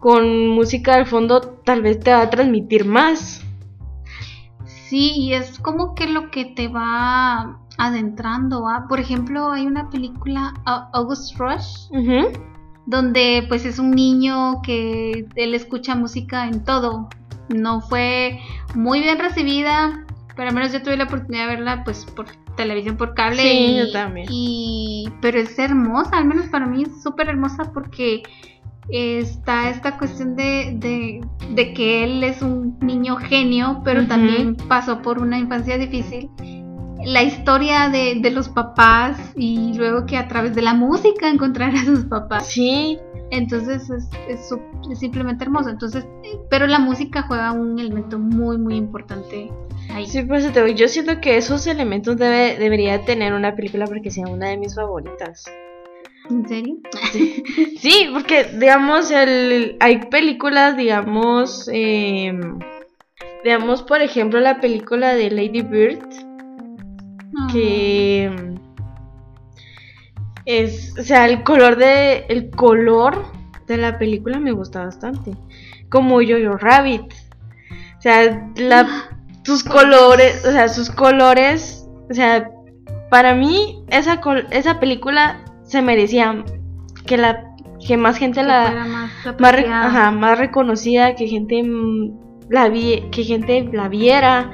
con 0.00 0.48
música 0.48 0.94
al 0.94 1.06
fondo 1.06 1.40
tal 1.64 1.82
vez 1.82 2.00
te 2.00 2.12
va 2.12 2.22
a 2.22 2.30
transmitir 2.30 2.84
más. 2.84 3.44
Sí, 4.64 5.12
y 5.16 5.34
es 5.34 5.58
como 5.58 5.94
que 5.94 6.06
lo 6.06 6.30
que 6.30 6.46
te 6.46 6.68
va 6.68 7.60
adentrando. 7.76 8.62
¿va? 8.62 8.86
Por 8.88 9.00
ejemplo, 9.00 9.50
hay 9.50 9.66
una 9.66 9.90
película, 9.90 10.54
August 10.92 11.36
Rush. 11.38 11.90
Donde 12.88 13.44
pues 13.48 13.66
es 13.66 13.78
un 13.78 13.90
niño 13.90 14.62
que 14.62 15.26
él 15.36 15.54
escucha 15.54 15.94
música 15.94 16.48
en 16.48 16.64
todo. 16.64 17.10
No 17.50 17.82
fue 17.82 18.40
muy 18.74 19.00
bien 19.00 19.18
recibida, 19.18 20.06
pero 20.34 20.48
al 20.48 20.54
menos 20.54 20.72
yo 20.72 20.82
tuve 20.82 20.96
la 20.96 21.04
oportunidad 21.04 21.48
de 21.48 21.56
verla 21.56 21.84
pues 21.84 22.06
por 22.06 22.26
televisión 22.56 22.96
por 22.96 23.12
cable. 23.12 23.42
Sí, 23.42 23.48
y, 23.48 23.76
yo 23.76 23.92
también. 23.92 24.26
y- 24.30 25.08
pero 25.20 25.38
es 25.38 25.58
hermosa, 25.58 26.16
al 26.16 26.24
menos 26.24 26.46
para 26.46 26.64
mí 26.66 26.82
es 26.82 27.02
súper 27.02 27.28
hermosa 27.28 27.72
porque 27.74 28.22
está 28.88 29.68
esta 29.68 29.98
cuestión 29.98 30.34
de, 30.34 30.72
de, 30.78 31.20
de 31.50 31.74
que 31.74 32.04
él 32.04 32.24
es 32.24 32.40
un 32.40 32.78
niño 32.80 33.16
genio, 33.16 33.82
pero 33.84 34.06
también 34.06 34.56
pasó 34.66 35.02
por 35.02 35.18
una 35.18 35.38
infancia 35.38 35.76
difícil. 35.76 36.30
La 37.08 37.22
historia 37.22 37.88
de, 37.88 38.16
de 38.20 38.30
los 38.30 38.50
papás 38.50 39.18
y 39.34 39.72
luego 39.74 40.04
que 40.04 40.18
a 40.18 40.28
través 40.28 40.54
de 40.54 40.60
la 40.60 40.74
música 40.74 41.30
encontrar 41.30 41.74
a 41.74 41.82
sus 41.82 42.04
papás. 42.04 42.48
Sí, 42.48 42.98
Entonces 43.30 43.88
es, 43.88 44.10
es 44.28 44.98
simplemente 44.98 45.44
hermoso. 45.44 45.70
Entonces, 45.70 46.06
pero 46.50 46.66
la 46.66 46.78
música 46.78 47.22
juega 47.22 47.52
un 47.52 47.78
elemento 47.78 48.18
muy, 48.18 48.58
muy 48.58 48.76
importante 48.76 49.50
ahí. 49.90 50.06
sí, 50.06 50.22
pues 50.22 50.52
te 50.52 50.74
yo 50.74 50.86
siento 50.86 51.18
que 51.22 51.38
esos 51.38 51.66
elementos 51.66 52.18
debe, 52.18 52.58
debería 52.58 53.02
tener 53.06 53.32
una 53.32 53.54
película 53.54 53.86
porque 53.86 54.10
sea 54.10 54.26
una 54.26 54.48
de 54.48 54.58
mis 54.58 54.74
favoritas. 54.74 55.50
¿En 56.28 56.46
serio? 56.46 56.76
Sí, 57.78 58.10
porque 58.12 58.44
digamos, 58.44 59.10
el, 59.10 59.78
hay 59.80 60.06
películas, 60.10 60.76
digamos, 60.76 61.70
eh, 61.72 62.38
digamos, 63.44 63.82
por 63.82 64.02
ejemplo, 64.02 64.40
la 64.40 64.60
película 64.60 65.14
de 65.14 65.30
Lady 65.30 65.62
Bird, 65.62 66.27
que 67.52 68.54
es, 70.46 70.94
o 70.98 71.02
sea, 71.02 71.26
el 71.26 71.42
color 71.42 71.76
de, 71.76 72.24
el 72.28 72.50
color 72.50 73.24
de 73.66 73.76
la 73.76 73.98
película 73.98 74.38
me 74.38 74.52
gusta 74.52 74.84
bastante, 74.84 75.32
como 75.90 76.16
Jojo 76.16 76.56
Rabbit, 76.56 77.12
o 77.98 78.00
sea, 78.00 78.48
la, 78.56 79.08
sus 79.44 79.62
colores, 79.64 80.44
o 80.46 80.52
sea, 80.52 80.68
sus 80.68 80.90
colores, 80.90 81.86
o 82.10 82.14
sea, 82.14 82.50
para 83.10 83.34
mí 83.34 83.82
esa, 83.88 84.20
col- 84.20 84.46
esa 84.50 84.80
película 84.80 85.40
se 85.64 85.82
merecía 85.82 86.44
que 87.06 87.16
la 87.16 87.44
que 87.86 87.96
más 87.96 88.16
gente 88.18 88.40
Que 88.40 88.46
la 88.46 88.70
más 88.84 89.10
ajá, 89.86 90.10
más 90.10 90.36
reconocida, 90.38 91.14
que 91.14 91.28
gente 91.28 91.62
mm, 91.62 92.48
la 92.50 92.68
vi, 92.68 93.04
que 93.12 93.22
gente 93.22 93.68
la 93.72 93.88
viera, 93.88 94.50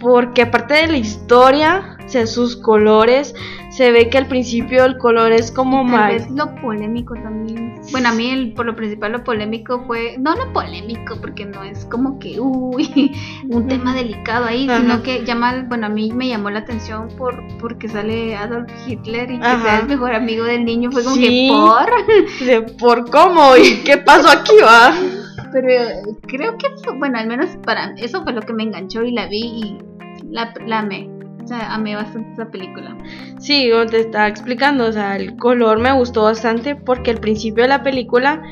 porque 0.00 0.42
aparte 0.42 0.74
de 0.74 0.86
la 0.88 0.96
historia, 0.96 1.96
o 2.04 2.08
sea, 2.08 2.26
sus 2.26 2.56
colores, 2.56 3.34
se 3.70 3.92
ve 3.92 4.08
que 4.10 4.18
al 4.18 4.26
principio 4.26 4.84
el 4.84 4.98
color 4.98 5.30
es 5.32 5.52
como 5.52 5.82
Tal 5.82 5.86
más 5.92 6.12
vez 6.12 6.30
lo 6.30 6.54
polémico 6.56 7.14
también. 7.14 7.80
Bueno, 7.92 8.08
a 8.08 8.12
mí 8.12 8.30
el- 8.30 8.52
por 8.54 8.66
lo 8.66 8.74
principal 8.74 9.12
lo 9.12 9.22
polémico 9.24 9.84
fue, 9.86 10.16
no 10.18 10.34
lo 10.34 10.52
polémico, 10.52 11.16
porque 11.20 11.44
no 11.46 11.62
es 11.62 11.84
como 11.86 12.18
que, 12.18 12.40
uy, 12.40 13.12
un 13.48 13.68
tema 13.68 13.94
delicado 13.94 14.46
ahí, 14.46 14.68
sino 14.68 15.02
que 15.02 15.24
llama, 15.24 15.64
bueno, 15.68 15.86
a 15.86 15.88
mí 15.90 16.10
me 16.12 16.26
llamó 16.28 16.50
la 16.50 16.60
atención 16.60 17.08
por 17.16 17.42
porque 17.60 17.88
sale 17.88 18.34
Adolf 18.36 18.70
Hitler 18.86 19.30
y 19.30 19.38
que 19.38 19.46
Ajá. 19.46 19.62
sea 19.62 19.78
el 19.80 19.86
mejor 19.86 20.14
amigo 20.14 20.44
del 20.44 20.64
niño, 20.64 20.90
fue 20.90 21.04
como 21.04 21.14
Sí. 21.16 21.48
que 21.48 21.52
por. 21.52 21.90
de 22.46 22.62
por 22.62 23.10
cómo 23.10 23.56
y 23.56 23.82
qué 23.84 23.98
pasó 23.98 24.28
aquí 24.30 24.54
va. 24.64 24.92
Pero 25.52 25.68
creo 26.28 26.56
que, 26.58 26.68
bueno, 26.98 27.18
al 27.18 27.26
menos 27.26 27.50
para 27.64 27.92
eso 27.96 28.22
fue 28.22 28.32
lo 28.32 28.40
que 28.42 28.52
me 28.52 28.62
enganchó 28.64 29.02
y 29.02 29.12
la 29.12 29.26
vi 29.26 29.38
y 29.40 29.78
la, 30.30 30.54
la 30.66 30.80
amé. 30.80 31.08
O 31.42 31.46
sea, 31.46 31.74
amé 31.74 31.96
bastante 31.96 32.32
esa 32.32 32.50
película. 32.50 32.96
Sí, 33.38 33.70
como 33.70 33.86
te 33.86 34.00
estaba 34.00 34.28
explicando, 34.28 34.86
o 34.86 34.92
sea, 34.92 35.16
el 35.16 35.36
color 35.36 35.78
me 35.78 35.92
gustó 35.92 36.24
bastante 36.24 36.76
porque 36.76 37.10
al 37.10 37.18
principio 37.18 37.64
de 37.64 37.68
la 37.68 37.82
película 37.82 38.42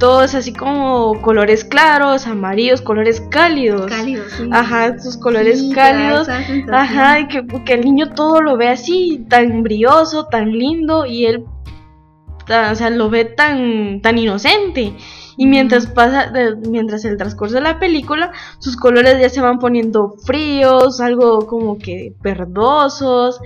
todo 0.00 0.24
es 0.24 0.34
así 0.34 0.54
como 0.54 1.20
colores 1.20 1.62
claros, 1.62 2.26
amarillos, 2.26 2.80
colores 2.80 3.20
cálidos. 3.30 3.86
Cálido, 3.86 4.24
sí. 4.30 4.48
Ajá, 4.50 4.98
sus 4.98 5.18
colores 5.18 5.60
Sí, 5.60 5.72
cálidos. 5.72 6.26
Ajá, 6.72 7.20
y 7.20 7.28
que, 7.28 7.46
que 7.66 7.74
el 7.74 7.82
niño 7.82 8.08
todo 8.14 8.40
lo 8.40 8.56
ve 8.56 8.68
así, 8.68 9.26
tan 9.28 9.62
brilloso, 9.62 10.26
tan 10.26 10.50
lindo, 10.50 11.04
y 11.04 11.26
él, 11.26 11.44
o 12.48 12.74
sea, 12.74 12.88
lo 12.88 13.10
ve 13.10 13.26
tan, 13.26 14.00
tan 14.00 14.16
inocente. 14.16 14.94
Y 15.42 15.46
mientras 15.46 15.86
pasa, 15.86 16.26
de- 16.30 16.54
mientras 16.68 17.04
el 17.06 17.16
transcurso 17.16 17.54
de 17.54 17.62
la 17.62 17.78
película, 17.78 18.30
sus 18.58 18.76
colores 18.76 19.18
ya 19.18 19.30
se 19.30 19.40
van 19.40 19.58
poniendo 19.58 20.14
fríos, 20.26 21.00
algo 21.00 21.46
como 21.46 21.78
que 21.78 22.12
verdosos. 22.22 23.40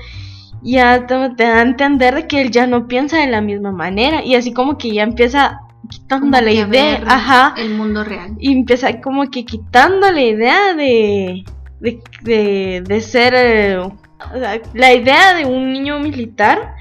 Ya 0.62 1.06
te, 1.06 1.14
te 1.36 1.44
da 1.44 1.58
a 1.58 1.62
entender 1.62 2.14
de 2.16 2.26
que 2.26 2.40
él 2.40 2.50
ya 2.50 2.66
no 2.66 2.88
piensa 2.88 3.18
de 3.18 3.28
la 3.28 3.40
misma 3.40 3.70
manera. 3.70 4.24
Y 4.24 4.34
así 4.34 4.52
como 4.52 4.76
que 4.76 4.92
ya 4.92 5.02
empieza 5.04 5.60
quitando 5.88 6.40
la 6.40 6.50
idea. 6.50 7.00
Ajá 7.06 7.54
El 7.56 7.74
mundo 7.76 8.02
real. 8.02 8.32
y 8.40 8.52
empieza 8.52 9.00
como 9.00 9.30
que 9.30 9.44
quitando 9.44 10.10
la 10.10 10.20
idea 10.22 10.74
de 10.74 11.44
de, 11.80 12.00
de, 12.22 12.82
de 12.86 13.00
ser 13.02 13.34
eh, 13.36 13.78
o 13.78 13.92
sea, 14.38 14.58
la 14.72 14.92
idea 14.94 15.34
de 15.34 15.44
un 15.44 15.70
niño 15.72 15.98
militar 16.00 16.74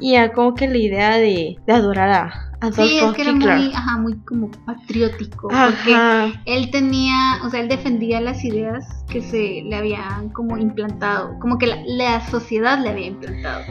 y 0.00 0.12
ya 0.12 0.32
como 0.32 0.54
que 0.54 0.66
la 0.68 0.76
idea 0.78 1.16
de, 1.16 1.56
de 1.64 1.72
adorar 1.72 2.10
a 2.10 2.47
Adolfo 2.60 2.82
Sí, 2.82 2.98
es 2.98 3.12
que 3.12 3.22
era 3.22 3.30
Hitler. 3.30 3.56
muy, 3.58 3.72
ajá, 3.72 3.98
muy 3.98 4.16
como 4.20 4.50
patriótico. 4.66 5.48
Porque 5.48 6.32
él 6.44 6.70
tenía, 6.70 7.14
o 7.44 7.50
sea, 7.50 7.60
él 7.60 7.68
defendía 7.68 8.20
las 8.20 8.44
ideas 8.44 9.04
que 9.08 9.22
se 9.22 9.62
le 9.64 9.76
habían 9.76 10.30
como 10.30 10.58
implantado, 10.58 11.38
como 11.38 11.58
que 11.58 11.68
la, 11.68 11.82
la 11.86 12.26
sociedad 12.28 12.78
le 12.80 12.90
había 12.90 13.06
implantado. 13.06 13.64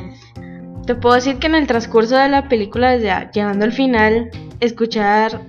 Te 0.85 0.95
puedo 0.95 1.15
decir 1.15 1.37
que 1.37 1.47
en 1.47 1.55
el 1.55 1.67
transcurso 1.67 2.15
de 2.15 2.29
la 2.29 2.47
película, 2.47 2.95
ya 2.97 3.29
llegando 3.31 3.65
al 3.65 3.73
final, 3.73 4.31
escuchar 4.61 5.41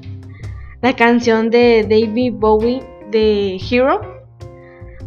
la 0.82 0.94
canción 0.96 1.50
de 1.50 1.82
David 1.88 2.34
Bowie 2.34 2.82
de 3.10 3.60
Hero 3.70 4.00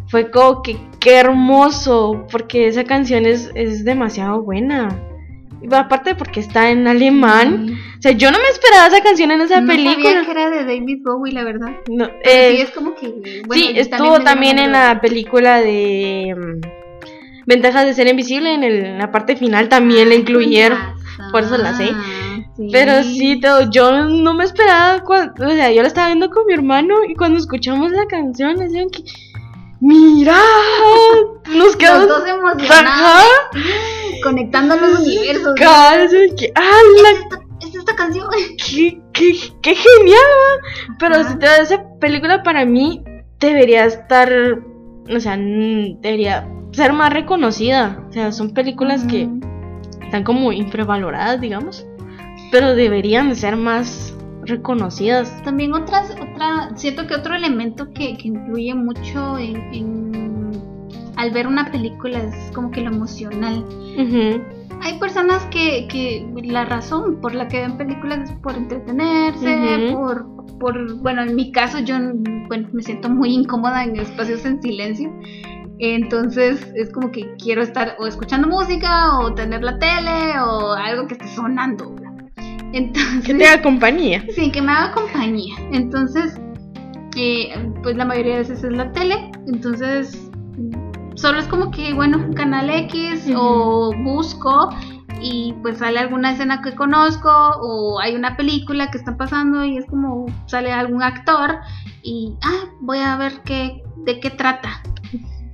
fue 0.08 0.30
como 0.30 0.62
que 0.62 0.76
qué 1.00 1.16
hermoso, 1.18 2.26
porque 2.30 2.66
esa 2.66 2.84
canción 2.84 3.26
es, 3.26 3.50
es 3.54 3.84
demasiado 3.84 4.42
buena. 4.42 4.88
Aparte 5.70 6.14
porque 6.14 6.40
está 6.40 6.70
en 6.70 6.86
alemán. 6.88 7.66
Sí. 7.68 7.74
O 7.98 8.02
sea, 8.02 8.12
yo 8.12 8.30
no 8.32 8.38
me 8.38 8.48
esperaba 8.48 8.88
esa 8.88 9.02
canción 9.02 9.30
en 9.30 9.40
esa 9.42 9.60
no 9.60 9.68
película. 9.68 9.94
sabía 10.10 10.24
que 10.24 10.30
era 10.32 10.50
de 10.50 10.64
David 10.64 10.98
Bowie, 11.04 11.32
la 11.32 11.44
verdad. 11.44 11.68
No, 11.88 12.06
Pero 12.06 12.18
eh, 12.24 12.52
sí, 12.56 12.62
es 12.62 12.70
como 12.70 12.94
que. 12.94 13.08
bueno, 13.46 13.54
sí, 13.54 13.72
estuvo 13.76 14.20
también 14.20 14.58
en 14.58 14.72
la 14.72 15.00
película 15.00 15.60
de 15.60 16.34
mm, 16.36 16.66
Ventajas 17.46 17.86
de 17.86 17.94
ser 17.94 18.08
invisible. 18.08 18.54
En, 18.54 18.64
el- 18.64 18.84
en 18.84 18.98
la 18.98 19.10
parte 19.12 19.36
final 19.36 19.68
también 19.68 20.08
la 20.08 20.14
incluyeron. 20.14 20.78
Ah, 20.78 21.28
por 21.30 21.42
eso 21.44 21.56
la 21.58 21.74
sé. 21.76 21.88
sí. 22.56 22.68
Pero 22.72 23.02
sí, 23.02 23.40
te- 23.40 23.48
yo 23.70 23.92
no 24.06 24.34
me 24.34 24.44
esperaba. 24.44 25.00
Cuando, 25.04 25.46
o 25.46 25.50
sea, 25.50 25.70
yo 25.72 25.82
la 25.82 25.88
estaba 25.88 26.08
viendo 26.08 26.30
con 26.30 26.46
mi 26.46 26.54
hermano 26.54 27.04
y 27.08 27.14
cuando 27.14 27.38
escuchamos 27.38 27.90
la 27.92 28.06
canción, 28.06 28.56
decían 28.56 28.88
que. 28.90 29.02
¡Mira! 29.84 30.38
Nos 31.56 31.74
quedamos. 31.76 32.06
Los 32.06 32.18
dos 32.20 32.28
emocionados, 32.28 32.70
Ajá, 32.70 33.22
conectando 34.22 34.76
los 34.76 35.00
universos. 35.00 35.54
casi 35.56 36.30
que. 36.36 36.52
¡Ah, 36.54 36.80
la 37.02 37.66
Es 37.66 37.74
esta 37.74 37.96
canción. 37.96 38.28
qué, 38.64 39.00
qué, 39.12 39.36
qué 39.60 39.74
genial. 39.74 40.20
Pero 41.00 41.16
Ajá. 41.16 41.28
si 41.32 41.38
te 41.38 41.46
esa 41.60 41.82
película 42.00 42.44
para 42.44 42.64
mí 42.64 43.02
debería 43.40 43.84
estar, 43.84 44.32
o 44.32 45.18
sea, 45.20 45.36
debería 45.36 46.48
ser 46.70 46.92
más 46.92 47.12
reconocida. 47.12 48.04
O 48.08 48.12
sea, 48.12 48.30
son 48.30 48.54
películas 48.54 49.02
que 49.02 49.28
están 50.00 50.22
como 50.22 50.52
infravaloradas, 50.52 51.40
digamos, 51.40 51.84
pero 52.52 52.76
deberían 52.76 53.30
de 53.30 53.34
ser 53.34 53.56
más 53.56 54.14
reconocidas. 54.44 55.42
También 55.44 55.72
otras, 55.72 56.10
otra, 56.12 56.70
siento 56.76 57.06
que 57.06 57.14
otro 57.14 57.34
elemento 57.34 57.90
que, 57.92 58.16
que 58.16 58.28
influye 58.28 58.74
mucho 58.74 59.38
en, 59.38 59.56
en- 59.72 60.12
al 61.16 61.30
ver 61.30 61.46
una 61.46 61.70
película 61.70 62.18
es 62.18 62.34
como 62.54 62.70
que 62.70 62.80
lo 62.80 62.90
emocional. 62.90 63.64
Hay 64.80 64.98
personas 64.98 65.44
que, 65.46 65.86
que 65.88 66.26
la 66.44 66.64
razón 66.64 67.20
por 67.20 67.34
la 67.34 67.46
que 67.46 67.60
ven 67.60 67.76
películas 67.76 68.30
es 68.30 68.36
por 68.38 68.54
entretenerse, 68.56 69.92
por, 69.94 70.26
por, 70.58 70.94
bueno, 71.00 71.22
en 71.22 71.36
mi 71.36 71.52
caso 71.52 71.78
yo 71.78 71.94
bueno, 72.48 72.68
me 72.72 72.82
siento 72.82 73.08
muy 73.08 73.32
incómoda 73.34 73.84
en 73.84 73.94
espacios 73.96 74.44
en 74.44 74.60
silencio. 74.60 75.12
Entonces 75.78 76.66
es 76.74 76.92
como 76.92 77.10
que 77.12 77.34
quiero 77.36 77.62
estar 77.62 77.96
o 77.98 78.06
escuchando 78.06 78.48
música 78.48 79.18
o 79.20 79.34
tener 79.34 79.62
la 79.62 79.78
tele 79.78 80.38
o 80.40 80.72
algo 80.72 81.06
que 81.06 81.14
esté 81.14 81.28
sonando. 81.28 81.94
Entonces, 82.72 83.24
Que 83.24 83.34
te 83.34 83.46
haga 83.46 83.62
compañía. 83.62 84.24
Sí, 84.34 84.50
que 84.50 84.62
me 84.62 84.72
haga 84.72 84.92
compañía. 84.92 85.54
Entonces, 85.72 86.34
eh, 87.16 87.72
pues 87.82 87.96
la 87.96 88.04
mayoría 88.04 88.32
de 88.34 88.38
veces 88.40 88.64
es 88.64 88.72
la 88.72 88.90
tele. 88.92 89.30
Entonces, 89.46 90.30
solo 91.14 91.38
es 91.38 91.46
como 91.46 91.70
que, 91.70 91.92
bueno, 91.92 92.30
canal 92.34 92.70
X 92.70 93.30
o 93.36 93.92
busco 94.02 94.70
y 95.20 95.54
pues 95.62 95.78
sale 95.78 96.00
alguna 96.00 96.32
escena 96.32 96.62
que 96.62 96.74
conozco 96.74 97.30
o 97.30 98.00
hay 98.00 98.16
una 98.16 98.36
película 98.36 98.90
que 98.90 98.98
está 98.98 99.16
pasando 99.16 99.64
y 99.64 99.78
es 99.78 99.86
como 99.86 100.26
sale 100.46 100.72
algún 100.72 101.02
actor 101.02 101.58
y 102.02 102.34
ah, 102.42 102.64
voy 102.80 102.98
a 102.98 103.16
ver 103.16 103.40
qué, 103.44 103.82
de 104.04 104.18
qué 104.20 104.30
trata. 104.30 104.82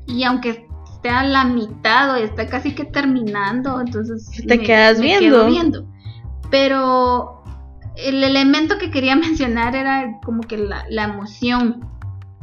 Y 0.07 0.25
aunque 0.25 0.67
esté 0.95 1.11
a 1.11 1.23
la 1.25 1.45
mitad 1.45 2.13
o 2.13 2.17
está 2.17 2.47
casi 2.47 2.75
que 2.75 2.85
terminando, 2.85 3.81
entonces 3.81 4.31
te 4.47 4.59
quedas 4.59 5.01
viendo. 5.01 5.47
viendo. 5.47 5.88
Pero 6.51 7.43
el 7.97 8.23
elemento 8.23 8.79
que 8.79 8.91
quería 8.91 9.17
mencionar 9.17 9.77
era 9.77 10.19
como 10.25 10.43
que 10.43 10.57
la, 10.57 10.85
la 10.89 11.05
emoción, 11.05 11.89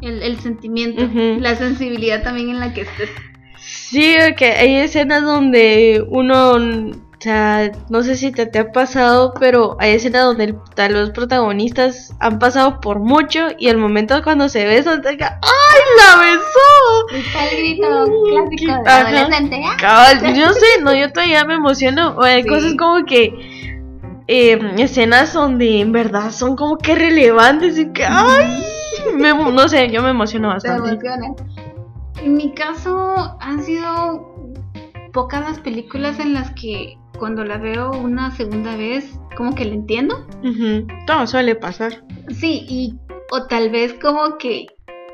el, 0.02 0.22
el 0.22 0.40
sentimiento, 0.40 1.08
la 1.40 1.56
sensibilidad 1.56 2.24
también 2.24 2.50
en 2.50 2.60
la 2.60 2.74
que 2.74 2.82
estés. 2.82 3.10
Sí, 3.58 4.16
que 4.38 4.46
hay 4.46 4.76
escenas 4.76 5.24
donde 5.24 6.04
uno, 6.10 6.52
o 6.52 7.18
sea, 7.20 7.72
no 7.90 8.04
sé 8.04 8.16
si 8.16 8.32
te, 8.32 8.46
te 8.46 8.60
ha 8.60 8.72
pasado, 8.72 9.34
pero 9.40 9.78
hay 9.80 9.94
escenas 9.94 10.24
donde 10.26 10.56
los 10.90 11.10
protagonistas 11.12 12.14
han 12.20 12.38
pasado 12.38 12.80
por 12.80 13.00
mucho 13.00 13.48
y 13.58 13.70
el 13.70 13.78
momento 13.78 14.22
cuando 14.24 14.50
se 14.50 14.66
besan, 14.66 15.02
te 15.02 15.12
diga, 15.12 15.40
¡ay, 15.42 15.82
la 15.98 16.22
besó! 16.22 17.18
Está 17.18 17.48
el 17.48 17.58
grito 17.58 18.06
clásico 18.30 18.84
de 18.84 18.90
adolescente. 18.90 19.62
Cabal, 19.80 20.36
yo 20.36 20.54
sé, 20.54 20.82
no, 20.82 20.94
yo 20.94 21.12
todavía 21.12 21.46
me 21.46 21.56
emociono. 21.56 22.16
O 22.18 22.24
hay 22.24 22.46
cosas 22.46 22.76
como 22.78 23.04
que 23.06 23.75
eh, 24.28 24.60
escenas 24.78 25.34
donde 25.34 25.80
en 25.82 25.92
verdad 25.92 26.32
son 26.32 26.56
como 26.56 26.78
que 26.78 26.96
relevantes 26.96 27.78
y 27.78 27.92
que, 27.92 28.06
¡ay! 28.06 28.64
no 29.20 29.68
sé, 29.68 29.90
yo 29.92 30.02
me 30.02 30.10
emociono 30.10 30.50
bastante. 30.50 30.98
En 32.22 32.34
mi 32.34 32.54
caso 32.54 33.38
han 33.40 33.64
sido 33.64 34.54
pocas 35.14 35.42
las 35.42 35.60
películas 35.60 36.20
en 36.20 36.34
las 36.34 36.52
que 36.52 36.98
cuando 37.20 37.46
la 37.46 37.58
veo 37.58 37.92
una 37.92 38.32
segunda 38.32 38.76
vez 38.76 39.18
como 39.38 39.54
que 39.54 39.66
la 39.66 39.76
entiendo. 39.76 40.26
Todo 41.06 41.28
suele 41.28 41.56
pasar. 41.56 42.04
Sí, 42.30 42.66
y 42.68 42.98
o 43.32 43.48
tal 43.48 43.70
vez 43.70 43.94
como 44.02 44.38
que 44.38 44.68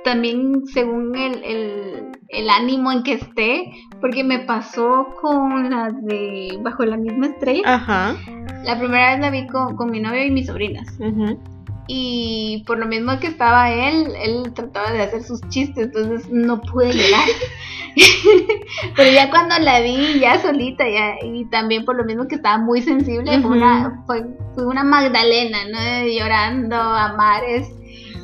también 0.04 0.66
según 0.68 1.16
el, 1.16 2.12
el, 2.30 2.50
ánimo 2.50 2.92
en 2.92 3.04
que 3.04 3.14
esté, 3.14 3.72
porque 4.00 4.24
me 4.24 4.40
pasó 4.40 5.08
con 5.22 5.70
la 5.70 5.92
de 5.92 6.60
Bajo 6.62 6.86
la 6.86 6.98
misma 6.98 7.28
estrella. 7.28 7.62
Ajá. 7.66 8.16
La 8.64 8.78
primera 8.78 9.12
vez 9.12 9.20
la 9.20 9.30
vi 9.30 9.48
con, 9.48 9.76
con 9.76 9.92
mi 9.92 10.00
novio 10.00 10.24
y 10.26 10.32
mis 10.32 10.48
sobrinas. 10.48 10.88
Ajá 11.00 11.36
y 11.94 12.64
por 12.68 12.80
lo 12.80 12.86
mismo 12.86 13.20
que 13.20 13.28
estaba 13.28 13.70
él, 13.70 14.14
él 14.24 14.54
trataba 14.54 14.92
de 14.92 15.02
hacer 15.02 15.24
sus 15.24 15.42
chistes, 15.50 15.88
entonces 15.88 16.30
no 16.32 16.62
pude 16.62 16.94
llorar. 16.94 17.28
Pero 18.96 19.12
ya 19.12 19.30
cuando 19.30 19.60
la 19.60 19.82
vi 19.82 20.20
ya 20.20 20.40
solita, 20.42 20.88
ya, 20.88 21.16
y 21.22 21.44
también 21.50 21.84
por 21.84 21.98
lo 21.98 22.06
mismo 22.06 22.28
que 22.30 22.36
estaba 22.36 22.58
muy 22.60 22.82
sensible, 22.82 23.42
fue, 23.42 23.52
una, 23.52 24.04
fue, 24.06 24.24
una 24.66 24.86
Magdalena, 24.86 25.58
¿no? 25.70 26.08
Llorando 26.08 26.78
a 26.78 27.14
mares 27.18 27.68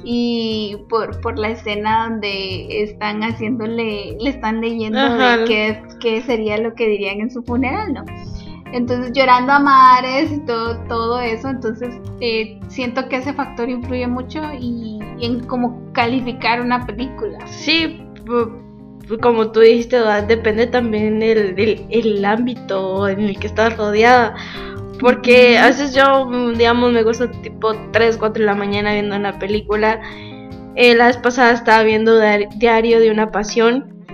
y 0.09 0.77
por, 0.87 1.19
por 1.19 1.37
la 1.37 1.49
escena 1.49 2.07
donde 2.07 2.81
están 2.81 3.23
haciéndole, 3.23 4.15
le 4.17 4.29
están 4.29 4.61
leyendo 4.61 5.17
de 5.17 5.43
qué, 5.45 5.83
qué 5.99 6.21
sería 6.21 6.57
lo 6.59 6.75
que 6.75 6.87
dirían 6.87 7.19
en 7.19 7.29
su 7.29 7.43
funeral, 7.43 7.93
¿no? 7.93 8.05
Entonces 8.71 9.11
llorando 9.11 9.51
a 9.51 9.59
mares 9.59 10.31
y 10.31 10.39
todo, 10.45 10.77
todo 10.87 11.19
eso, 11.19 11.49
entonces 11.49 11.93
eh, 12.21 12.57
siento 12.69 13.09
que 13.09 13.17
ese 13.17 13.33
factor 13.33 13.69
influye 13.69 14.07
mucho 14.07 14.41
y, 14.57 14.97
en 15.19 15.41
cómo 15.41 15.91
calificar 15.91 16.61
una 16.61 16.85
película. 16.85 17.45
Sí, 17.45 18.01
como 19.21 19.51
tú 19.51 19.59
dijiste, 19.59 19.97
depende 20.25 20.67
también 20.67 21.19
del, 21.19 21.85
el 21.89 22.23
ámbito 22.23 23.09
en 23.09 23.19
el 23.19 23.37
que 23.37 23.47
estás 23.47 23.75
rodeada. 23.75 24.35
Porque 24.99 25.57
a 25.57 25.67
veces 25.67 25.93
yo, 25.93 26.29
digamos, 26.55 26.91
me 26.91 27.03
gusta 27.03 27.29
tipo 27.41 27.75
3, 27.91 28.17
4 28.17 28.39
de 28.39 28.45
la 28.45 28.55
mañana 28.55 28.93
viendo 28.93 29.15
una 29.15 29.37
película. 29.37 30.01
Eh, 30.75 30.95
la 30.95 31.07
vez 31.07 31.17
pasada 31.17 31.51
estaba 31.51 31.83
viendo 31.83 32.19
Diario 32.57 32.99
de 32.99 33.11
una 33.11 33.31
Pasión. 33.31 34.05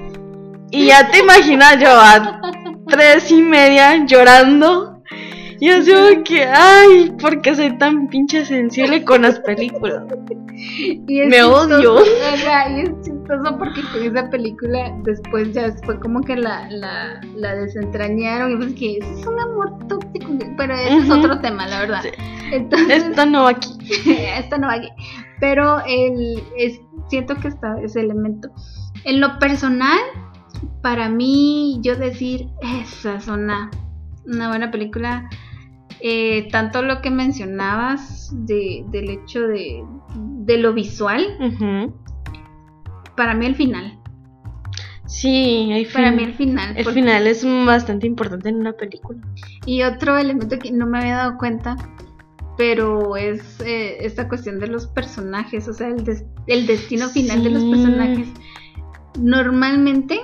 Y 0.72 0.88
ya 0.88 1.10
te 1.10 1.19
imaginas 1.19 1.80
yo 1.80 1.89
a 1.89 2.41
tres 2.88 3.32
y 3.32 3.41
media 3.41 4.06
llorando. 4.06 5.02
Y 5.60 5.69
digo 5.82 6.24
que, 6.26 6.43
ay, 6.46 7.13
¿por 7.22 7.41
qué 7.41 7.56
soy 7.56 7.78
tan 7.78 8.08
pinche 8.10 8.43
sensible 8.43 9.06
con 9.06 9.22
las 9.22 9.39
películas? 9.39 10.04
Me 11.08 11.43
odio. 11.43 12.04
y 12.04 12.82
es 12.82 13.12
chistoso 13.34 13.58
porque 13.58 13.82
con 13.91 14.04
esa 14.04 14.30
película 14.30 14.96
después 15.04 15.54
ya 15.54 15.74
fue 15.86 16.00
como 16.00 16.22
que 16.22 16.36
la, 16.36 16.69
la, 16.69 17.22
la 17.36 17.56
desentrañaron 17.56 18.52
y 18.52 18.56
pues 18.58 18.74
que 18.74 18.98
es 18.98 19.26
un 19.26 19.39
amor 19.39 19.88
tóxico, 19.88 20.28
pero 20.58 20.74
ese 20.74 20.98
es 20.98 21.10
otro 21.10 21.39
tema, 21.39 21.67
la 21.67 21.80
verdad. 21.80 22.04
Entonces, 22.52 23.04
Esto 23.04 23.26
no 23.26 23.43
va 23.43 23.52
aquí. 23.52 23.69
Esto 24.38 24.58
no 24.58 24.67
va 24.67 24.74
aquí. 24.74 24.89
Pero 25.39 25.82
el, 25.86 26.43
es, 26.58 26.80
siento 27.10 27.36
que 27.36 27.48
está 27.48 27.80
ese 27.82 28.02
elemento. 28.02 28.50
En 29.04 29.19
lo 29.19 29.39
personal, 29.39 30.00
para 30.82 31.10
mí, 31.10 31.80
yo 31.82 31.96
decir, 31.96 32.48
esa 32.62 33.15
es 33.15 33.28
una, 33.28 33.69
buena 34.26 34.72
película. 34.72 35.30
Eh, 36.06 36.50
tanto 36.52 36.82
lo 36.82 37.02
que 37.02 37.10
mencionabas 37.10 38.30
de, 38.46 38.84
del 38.89 39.10
hecho 39.10 39.48
de, 39.48 39.84
de 40.15 40.58
lo 40.58 40.74
visual, 40.74 41.26
para 43.15 43.34
mí 43.34 43.45
el 43.45 43.56
final. 43.56 43.99
Sí, 45.06 45.88
para 45.93 46.12
mí 46.12 46.23
el 46.23 46.34
final. 46.34 46.78
El 46.78 46.86
final 46.86 47.28
es 47.28 47.45
bastante 47.65 48.08
importante 48.08 48.49
en 48.49 48.56
una 48.56 48.73
película. 48.73 49.19
Y 49.65 49.84
otro 49.84 50.17
elemento 50.17 50.58
que 50.60 50.71
no 50.71 50.88
me 50.88 50.99
había 50.99 51.17
dado 51.17 51.38
cuenta, 51.38 51.76
pero 52.58 53.15
es 53.15 53.60
eh, 53.62 53.97
esta 53.99 54.28
cuestión 54.28 54.60
de 54.60 54.67
los 54.67 54.88
personajes, 54.88 55.67
o 55.67 55.73
sea, 55.73 55.89
el, 55.89 56.04
el 56.47 56.67
destino 56.67 57.10
final 57.10 57.43
de 57.43 57.49
los 57.49 57.63
personajes. 57.63 58.28
Normalmente 59.19 60.19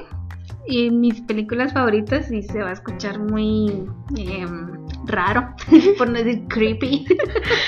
y 0.70 0.92
mis 0.92 1.20
películas 1.22 1.74
favoritas 1.74 2.32
y 2.32 2.44
se 2.44 2.62
va 2.62 2.70
a 2.70 2.74
escuchar 2.74 3.20
muy 3.20 3.88
em, 4.16 4.88
raro, 5.06 5.56
por 5.98 6.10
no 6.10 6.24
decir 6.24 6.44
creepy. 6.48 7.06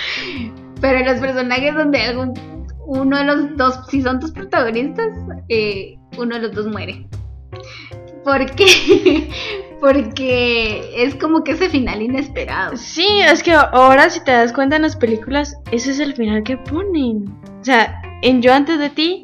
Pero 0.81 1.05
los 1.05 1.19
personajes 1.19 1.75
donde 1.75 2.01
algún 2.01 2.33
uno 2.99 3.17
de 3.17 3.23
los 3.23 3.57
dos, 3.57 3.79
si 3.89 4.01
son 4.01 4.19
tus 4.19 4.31
protagonistas, 4.31 5.07
eh, 5.49 5.97
uno 6.17 6.35
de 6.35 6.41
los 6.41 6.51
dos 6.53 6.67
muere. 6.67 7.07
¿Por 8.23 8.45
qué? 8.55 9.29
Porque 9.79 10.93
es 10.95 11.15
como 11.15 11.43
que 11.43 11.53
ese 11.53 11.69
final 11.69 12.01
inesperado. 12.01 12.77
Sí, 12.77 13.07
es 13.21 13.41
que 13.41 13.53
ahora 13.53 14.09
si 14.09 14.23
te 14.23 14.31
das 14.31 14.53
cuenta 14.53 14.75
en 14.75 14.83
las 14.83 14.95
películas, 14.95 15.55
ese 15.71 15.91
es 15.91 15.99
el 15.99 16.13
final 16.13 16.43
que 16.43 16.57
ponen. 16.57 17.33
O 17.61 17.63
sea, 17.63 18.01
en 18.21 18.41
Yo 18.41 18.53
antes 18.53 18.77
de 18.77 18.89
ti, 18.89 19.23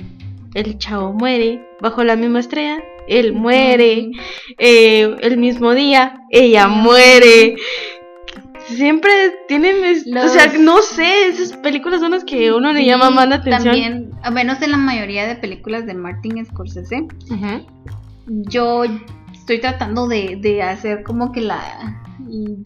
el 0.56 0.78
chavo 0.78 1.14
muere 1.14 1.62
bajo 1.82 2.04
la 2.04 2.16
misma 2.16 2.40
estrella 2.40 2.82
él 3.08 3.34
muere, 3.34 4.12
eh, 4.58 5.16
el 5.22 5.38
mismo 5.38 5.74
día, 5.74 6.22
ella 6.30 6.68
muere. 6.68 7.56
Siempre 8.68 9.12
tienen, 9.48 9.76
o 10.18 10.28
sea, 10.28 10.52
no 10.60 10.82
sé, 10.82 11.28
esas 11.28 11.56
películas 11.58 12.02
son 12.02 12.12
las 12.12 12.24
que 12.24 12.52
uno 12.52 12.74
le 12.74 12.86
llama 12.86 13.10
más 13.10 13.30
la 13.30 13.36
atención. 13.36 13.64
También, 13.64 14.12
a 14.24 14.32
menos 14.32 14.62
en 14.62 14.72
la 14.72 14.78
mayoría 14.78 15.26
de 15.26 15.36
películas 15.36 15.86
de 15.86 15.94
Martin 15.94 16.46
Scorsese, 16.46 17.08
yo 18.28 18.84
estoy 19.34 19.62
tratando 19.62 20.08
de, 20.08 20.38
de 20.42 20.62
hacer 20.62 21.04
como 21.04 21.32
que 21.32 21.42
la, 21.42 22.02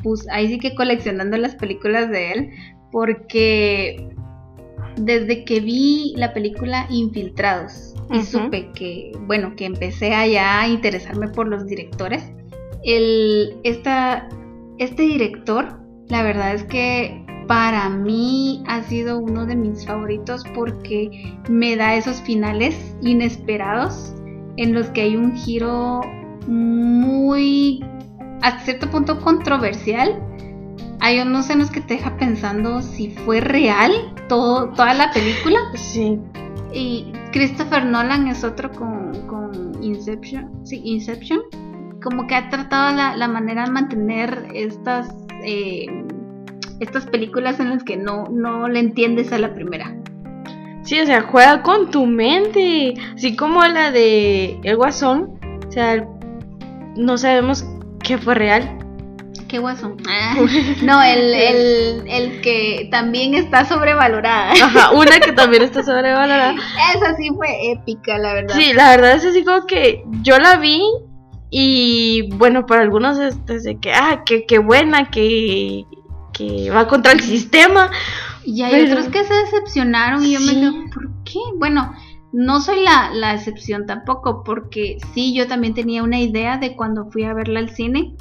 pues 0.02 0.28
ahí 0.32 0.48
sí 0.48 0.58
que 0.58 0.74
coleccionando 0.74 1.38
las 1.38 1.56
películas 1.56 2.10
de 2.10 2.32
él, 2.32 2.50
porque 2.92 4.10
desde 4.98 5.46
que 5.46 5.60
vi 5.60 6.14
la 6.18 6.34
película 6.34 6.88
Infiltrados, 6.90 7.94
y 8.12 8.24
supe 8.24 8.72
que, 8.74 9.12
bueno, 9.28 9.56
que 9.56 9.66
empecé 9.66 10.14
allá 10.14 10.62
a 10.62 10.68
interesarme 10.68 11.30
por 11.30 11.48
los 11.48 11.66
directores. 11.66 12.24
El, 12.84 13.56
esta, 13.64 14.28
este 14.80 15.04
director, 15.04 15.80
la 16.12 16.22
verdad 16.22 16.54
es 16.54 16.64
que 16.64 17.26
para 17.48 17.90
mí 17.90 18.64
ha 18.68 18.84
sido 18.84 19.18
uno 19.18 19.46
de 19.46 19.56
mis 19.56 19.86
favoritos 19.86 20.44
porque 20.54 21.36
me 21.50 21.76
da 21.76 21.96
esos 21.96 22.22
finales 22.22 22.96
inesperados 23.02 24.14
en 24.58 24.74
los 24.74 24.88
que 24.90 25.02
hay 25.02 25.16
un 25.16 25.36
giro 25.36 26.02
muy, 26.48 27.84
a 28.42 28.60
cierto 28.60 28.90
punto, 28.90 29.20
controversial. 29.22 30.22
Hay 31.00 31.20
unos 31.20 31.50
en 31.50 31.60
los 31.60 31.72
que 31.72 31.82
te 31.82 31.96
deja 31.96 32.16
pensando 32.18 32.82
si 32.82 33.10
fue 33.10 33.42
real 33.42 33.92
todo, 34.28 34.70
toda 34.70 34.94
la 34.94 35.12
película. 35.12 35.60
Sí. 35.76 36.20
Y 36.74 37.12
Christopher 37.32 37.86
Nolan 37.86 38.28
es 38.28 38.44
otro 38.44 38.72
con, 38.72 39.12
Inception. 39.82 40.50
Sí, 40.64 40.82
Inception. 40.84 41.42
Como 42.04 42.28
que 42.28 42.36
ha 42.36 42.50
tratado 42.50 42.96
la, 42.96 43.28
manera 43.28 43.66
de 43.66 43.72
mantener 43.72 44.48
estas, 44.54 45.10
eh, 45.44 45.86
estas 46.82 47.06
películas 47.06 47.60
en 47.60 47.70
las 47.70 47.84
que 47.84 47.96
no, 47.96 48.26
no 48.30 48.68
le 48.68 48.80
entiendes 48.80 49.32
a 49.32 49.38
la 49.38 49.54
primera. 49.54 49.96
Sí, 50.84 51.00
o 51.00 51.06
sea, 51.06 51.22
juega 51.22 51.62
con 51.62 51.92
tu 51.92 52.06
mente. 52.08 52.96
Así 53.14 53.36
como 53.36 53.64
la 53.64 53.92
de 53.92 54.60
El 54.64 54.76
Guasón. 54.76 55.40
O 55.68 55.72
sea, 55.72 56.06
no 56.98 57.18
sabemos 57.18 57.66
qué 58.04 58.18
fue 58.18 58.36
real. 58.36 58.78
¿Qué 59.48 59.60
guasón? 59.60 59.98
Ah, 60.08 60.36
no, 60.82 61.04
el, 61.04 61.34
el, 61.34 62.04
el 62.08 62.42
que 62.42 62.88
también 62.90 63.34
está 63.34 63.66
sobrevalorada. 63.66 64.54
Ajá, 64.54 64.92
una 64.92 65.20
que 65.20 65.34
también 65.34 65.64
está 65.64 65.84
sobrevalorada. 65.84 66.56
Esa 66.96 67.16
sí 67.16 67.30
fue 67.36 67.72
épica, 67.72 68.18
la 68.18 68.34
verdad. 68.34 68.56
Sí, 68.56 68.72
la 68.74 68.92
verdad 68.92 69.16
es 69.16 69.26
así 69.26 69.44
como 69.44 69.66
que 69.68 70.04
yo 70.22 70.38
la 70.40 70.56
vi 70.56 70.82
y 71.50 72.30
bueno, 72.38 72.66
para 72.66 72.82
algunos 72.82 73.20
es 73.20 73.64
de 73.64 73.78
que, 73.78 73.92
ah, 73.92 74.24
que, 74.26 74.46
que 74.46 74.58
buena, 74.60 75.12
que, 75.12 75.84
que 76.34 76.70
va 76.70 76.88
contra 76.88 77.12
el 77.12 77.20
sistema. 77.22 77.92
Y 78.44 78.64
hay 78.64 78.90
otros 78.90 79.08
que 79.08 79.24
se 79.24 79.34
decepcionaron 79.34 80.26
y 80.26 80.34
yo 80.34 80.40
me 80.40 80.54
quedo, 80.54 80.74
¿por 80.94 81.10
qué? 81.24 81.40
Bueno, 81.58 81.94
no 82.34 82.62
soy 82.62 82.84
la, 82.84 83.12
la, 83.14 83.34
excepción 83.34 83.86
tampoco, 83.86 84.44
porque 84.44 84.98
sí, 85.14 85.34
yo 85.36 85.48
también 85.48 85.74
tenía 85.74 86.02
una 86.02 86.20
idea 86.20 86.58
de 86.58 86.76
cuando 86.76 87.06
fui 87.12 87.24
a 87.24 87.34
verla 87.34 87.60
al 87.60 87.70
cine. 87.70 88.16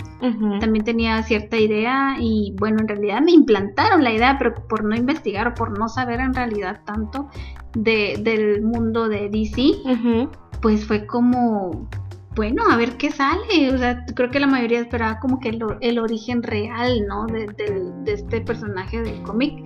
También 0.60 0.84
tenía 0.84 1.22
cierta 1.22 1.56
idea 1.56 2.16
y 2.20 2.54
bueno, 2.58 2.80
en 2.80 2.88
realidad 2.88 3.22
me 3.22 3.32
implantaron 3.32 4.04
la 4.04 4.12
idea, 4.12 4.36
pero 4.38 4.54
por 4.68 4.84
no 4.84 4.94
investigar 4.94 5.48
o 5.48 5.54
por 5.54 5.78
no 5.78 5.88
saber 5.88 6.20
en 6.20 6.34
realidad 6.34 6.82
tanto 6.84 7.30
de, 7.72 8.20
del 8.20 8.60
mundo 8.60 9.08
de 9.08 9.30
DC, 9.30 9.78
pues 10.60 10.84
fue 10.84 11.06
como, 11.06 11.88
bueno, 12.34 12.62
a 12.70 12.76
ver 12.76 12.96
qué 12.96 13.10
sale. 13.10 13.74
O 13.74 13.78
sea, 13.78 14.04
creo 14.14 14.30
que 14.30 14.40
la 14.40 14.46
mayoría 14.46 14.80
esperaba 14.80 15.18
como 15.18 15.40
que 15.40 15.50
el, 15.80 15.98
origen 15.98 16.42
real, 16.42 17.06
¿no? 17.06 17.26
De, 17.26 17.46
de 17.46 18.12
este 18.12 18.40
personaje 18.40 19.02
del 19.02 19.22
cómic. 19.22 19.64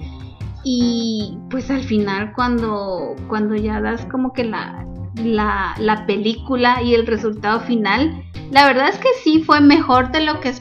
Y 0.65 1.39
pues 1.51 1.71
al 1.71 1.83
final 1.83 2.33
cuando, 2.33 3.15
cuando 3.29 3.55
ya 3.55 3.83
das 3.83 4.07
como 4.07 4.33
que 4.33 4.45
la, 4.45 4.87
la, 5.15 6.05
película 6.07 6.83
y 6.83 6.95
el 6.95 7.07
resultado 7.07 7.61
final, 7.61 8.25
la 8.51 8.67
verdad 8.67 8.89
es 8.89 8.99
que 8.99 9.11
sí 9.23 9.43
fue 9.43 9.61
mejor 9.61 10.11
de 10.11 10.23
lo 10.23 10.41
que, 10.41 10.53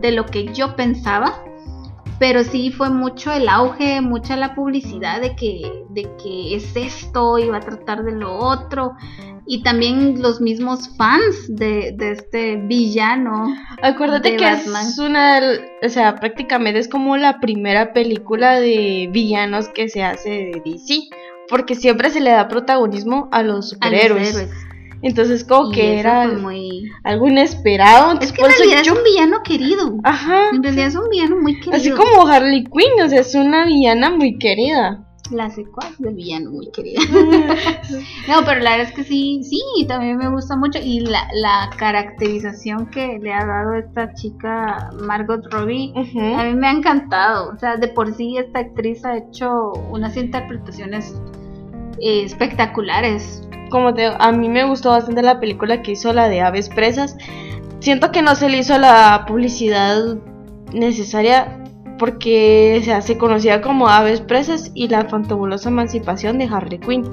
de 0.00 0.12
lo 0.12 0.26
que 0.26 0.52
yo 0.54 0.76
pensaba. 0.76 1.42
Pero 2.20 2.42
sí 2.42 2.72
fue 2.72 2.90
mucho 2.90 3.32
el 3.32 3.48
auge, 3.48 4.00
mucha 4.00 4.36
la 4.36 4.54
publicidad 4.54 5.20
de 5.20 5.36
que, 5.36 5.84
de 5.90 6.02
que 6.22 6.56
es 6.56 6.74
esto 6.74 7.38
y 7.38 7.48
va 7.48 7.58
a 7.58 7.60
tratar 7.60 8.02
de 8.02 8.12
lo 8.12 8.36
otro 8.36 8.94
y 9.50 9.62
también 9.62 10.20
los 10.20 10.42
mismos 10.42 10.90
fans 10.96 11.46
de, 11.48 11.96
este 11.98 12.56
villano. 12.56 13.46
Acuérdate 13.82 14.36
que 14.36 14.46
es 14.46 14.98
una, 14.98 15.40
o 15.82 15.88
sea, 15.88 16.16
prácticamente 16.16 16.78
es 16.78 16.88
como 16.88 17.16
la 17.16 17.40
primera 17.40 17.94
película 17.94 18.60
de 18.60 19.08
villanos 19.10 19.68
que 19.68 19.88
se 19.88 20.02
hace 20.02 20.30
de 20.30 20.62
DC, 20.64 21.00
porque 21.48 21.74
siempre 21.74 22.10
se 22.10 22.20
le 22.20 22.30
da 22.30 22.46
protagonismo 22.46 23.30
a 23.32 23.42
los 23.42 23.70
superhéroes. 23.70 24.48
Entonces 25.00 25.44
como 25.44 25.70
que 25.70 25.98
era 25.98 26.26
muy... 26.28 26.90
algo 27.04 27.28
inesperado. 27.28 28.18
es 28.20 28.32
que 28.32 28.42
en 28.42 28.50
realidad 28.50 28.80
es 28.80 28.90
un 28.90 29.04
villano 29.04 29.42
querido. 29.44 29.98
Ajá. 30.04 30.50
En 30.52 30.62
realidad 30.62 30.88
es 30.88 30.96
un 30.96 31.08
villano 31.08 31.36
muy 31.40 31.54
querido. 31.54 31.76
Así 31.76 31.90
como 31.92 32.26
Harley 32.26 32.64
Quinn, 32.64 33.02
o 33.02 33.08
sea, 33.08 33.20
es 33.20 33.34
una 33.34 33.64
villana 33.64 34.10
muy 34.10 34.38
querida 34.38 35.07
la 35.30 35.50
secuaz 35.50 35.98
del 35.98 36.14
villano 36.14 36.50
muy 36.50 36.70
querida. 36.70 37.00
no, 38.28 38.44
pero 38.44 38.60
la 38.60 38.76
verdad 38.76 38.88
es 38.88 38.92
que 38.92 39.04
sí, 39.04 39.40
sí, 39.42 39.60
también 39.86 40.16
me 40.16 40.28
gusta 40.28 40.56
mucho. 40.56 40.78
Y 40.82 41.00
la, 41.00 41.26
la 41.34 41.70
caracterización 41.76 42.86
que 42.86 43.18
le 43.18 43.32
ha 43.32 43.44
dado 43.44 43.74
esta 43.74 44.14
chica 44.14 44.90
Margot 45.00 45.44
Robbie, 45.50 45.92
a 46.36 46.44
mí 46.44 46.54
me 46.54 46.68
ha 46.68 46.72
encantado. 46.72 47.50
O 47.52 47.56
sea, 47.56 47.76
de 47.76 47.88
por 47.88 48.14
sí 48.14 48.36
esta 48.38 48.60
actriz 48.60 49.04
ha 49.04 49.16
hecho 49.16 49.72
unas 49.90 50.16
interpretaciones 50.16 51.14
eh, 52.00 52.22
espectaculares. 52.24 53.42
Como 53.70 53.92
te 53.92 54.06
a 54.06 54.32
mí 54.32 54.48
me 54.48 54.64
gustó 54.64 54.90
bastante 54.90 55.22
la 55.22 55.40
película 55.40 55.82
que 55.82 55.92
hizo 55.92 56.12
la 56.12 56.28
de 56.28 56.40
Aves 56.40 56.68
Presas. 56.68 57.16
Siento 57.80 58.10
que 58.10 58.22
no 58.22 58.34
se 58.34 58.48
le 58.48 58.58
hizo 58.58 58.78
la 58.78 59.24
publicidad 59.26 60.16
necesaria 60.72 61.64
porque 61.98 62.80
se 62.84 62.92
hace 62.92 63.18
conocida 63.18 63.60
como 63.60 63.88
Aves 63.88 64.20
Presas 64.20 64.70
y 64.74 64.88
la 64.88 65.04
fantabulosa 65.04 65.68
emancipación 65.68 66.38
de 66.38 66.46
Harley 66.46 66.78
Quinn. 66.78 67.04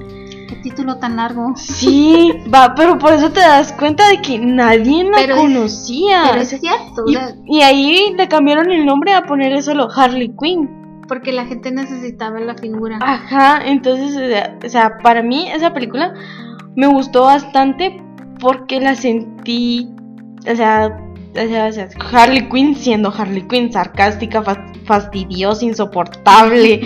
Qué 0.48 0.56
título 0.62 0.98
tan 0.98 1.16
largo. 1.16 1.52
Sí, 1.56 2.32
va, 2.52 2.74
pero 2.74 2.98
por 2.98 3.12
eso 3.12 3.30
te 3.30 3.40
das 3.40 3.72
cuenta 3.72 4.08
de 4.08 4.22
que 4.22 4.38
nadie 4.38 5.04
la 5.04 5.36
conocía. 5.36 6.22
pero 6.30 6.42
es 6.42 6.48
cierto. 6.48 7.04
Y, 7.46 7.60
ahí 7.62 8.14
le 8.16 8.28
cambiaron 8.28 8.70
el 8.70 8.86
nombre 8.86 9.12
a 9.12 9.24
ponerle 9.24 9.62
solo 9.62 9.88
Harley 9.94 10.34
Quinn. 10.40 11.02
Porque 11.08 11.32
la 11.32 11.46
gente 11.46 11.70
necesitaba 11.70 12.40
la 12.40 12.54
figura. 12.54 12.98
Ajá, 13.00 13.60
entonces, 13.64 14.16
o 14.64 14.68
sea, 14.68 14.98
para 15.02 15.22
mí 15.22 15.48
esa 15.50 15.72
película 15.72 16.14
me 16.74 16.86
gustó 16.86 17.24
bastante 17.24 18.02
porque 18.40 18.80
la 18.80 18.94
sentí, 18.94 19.88
o 20.50 20.54
sea, 20.54 21.05
Harley 22.12 22.48
Quinn 22.48 22.74
siendo 22.74 23.12
Harley 23.16 23.46
Quinn, 23.48 23.72
sarcástica, 23.72 24.42
fastidiosa, 24.84 25.64
insoportable. 25.64 26.82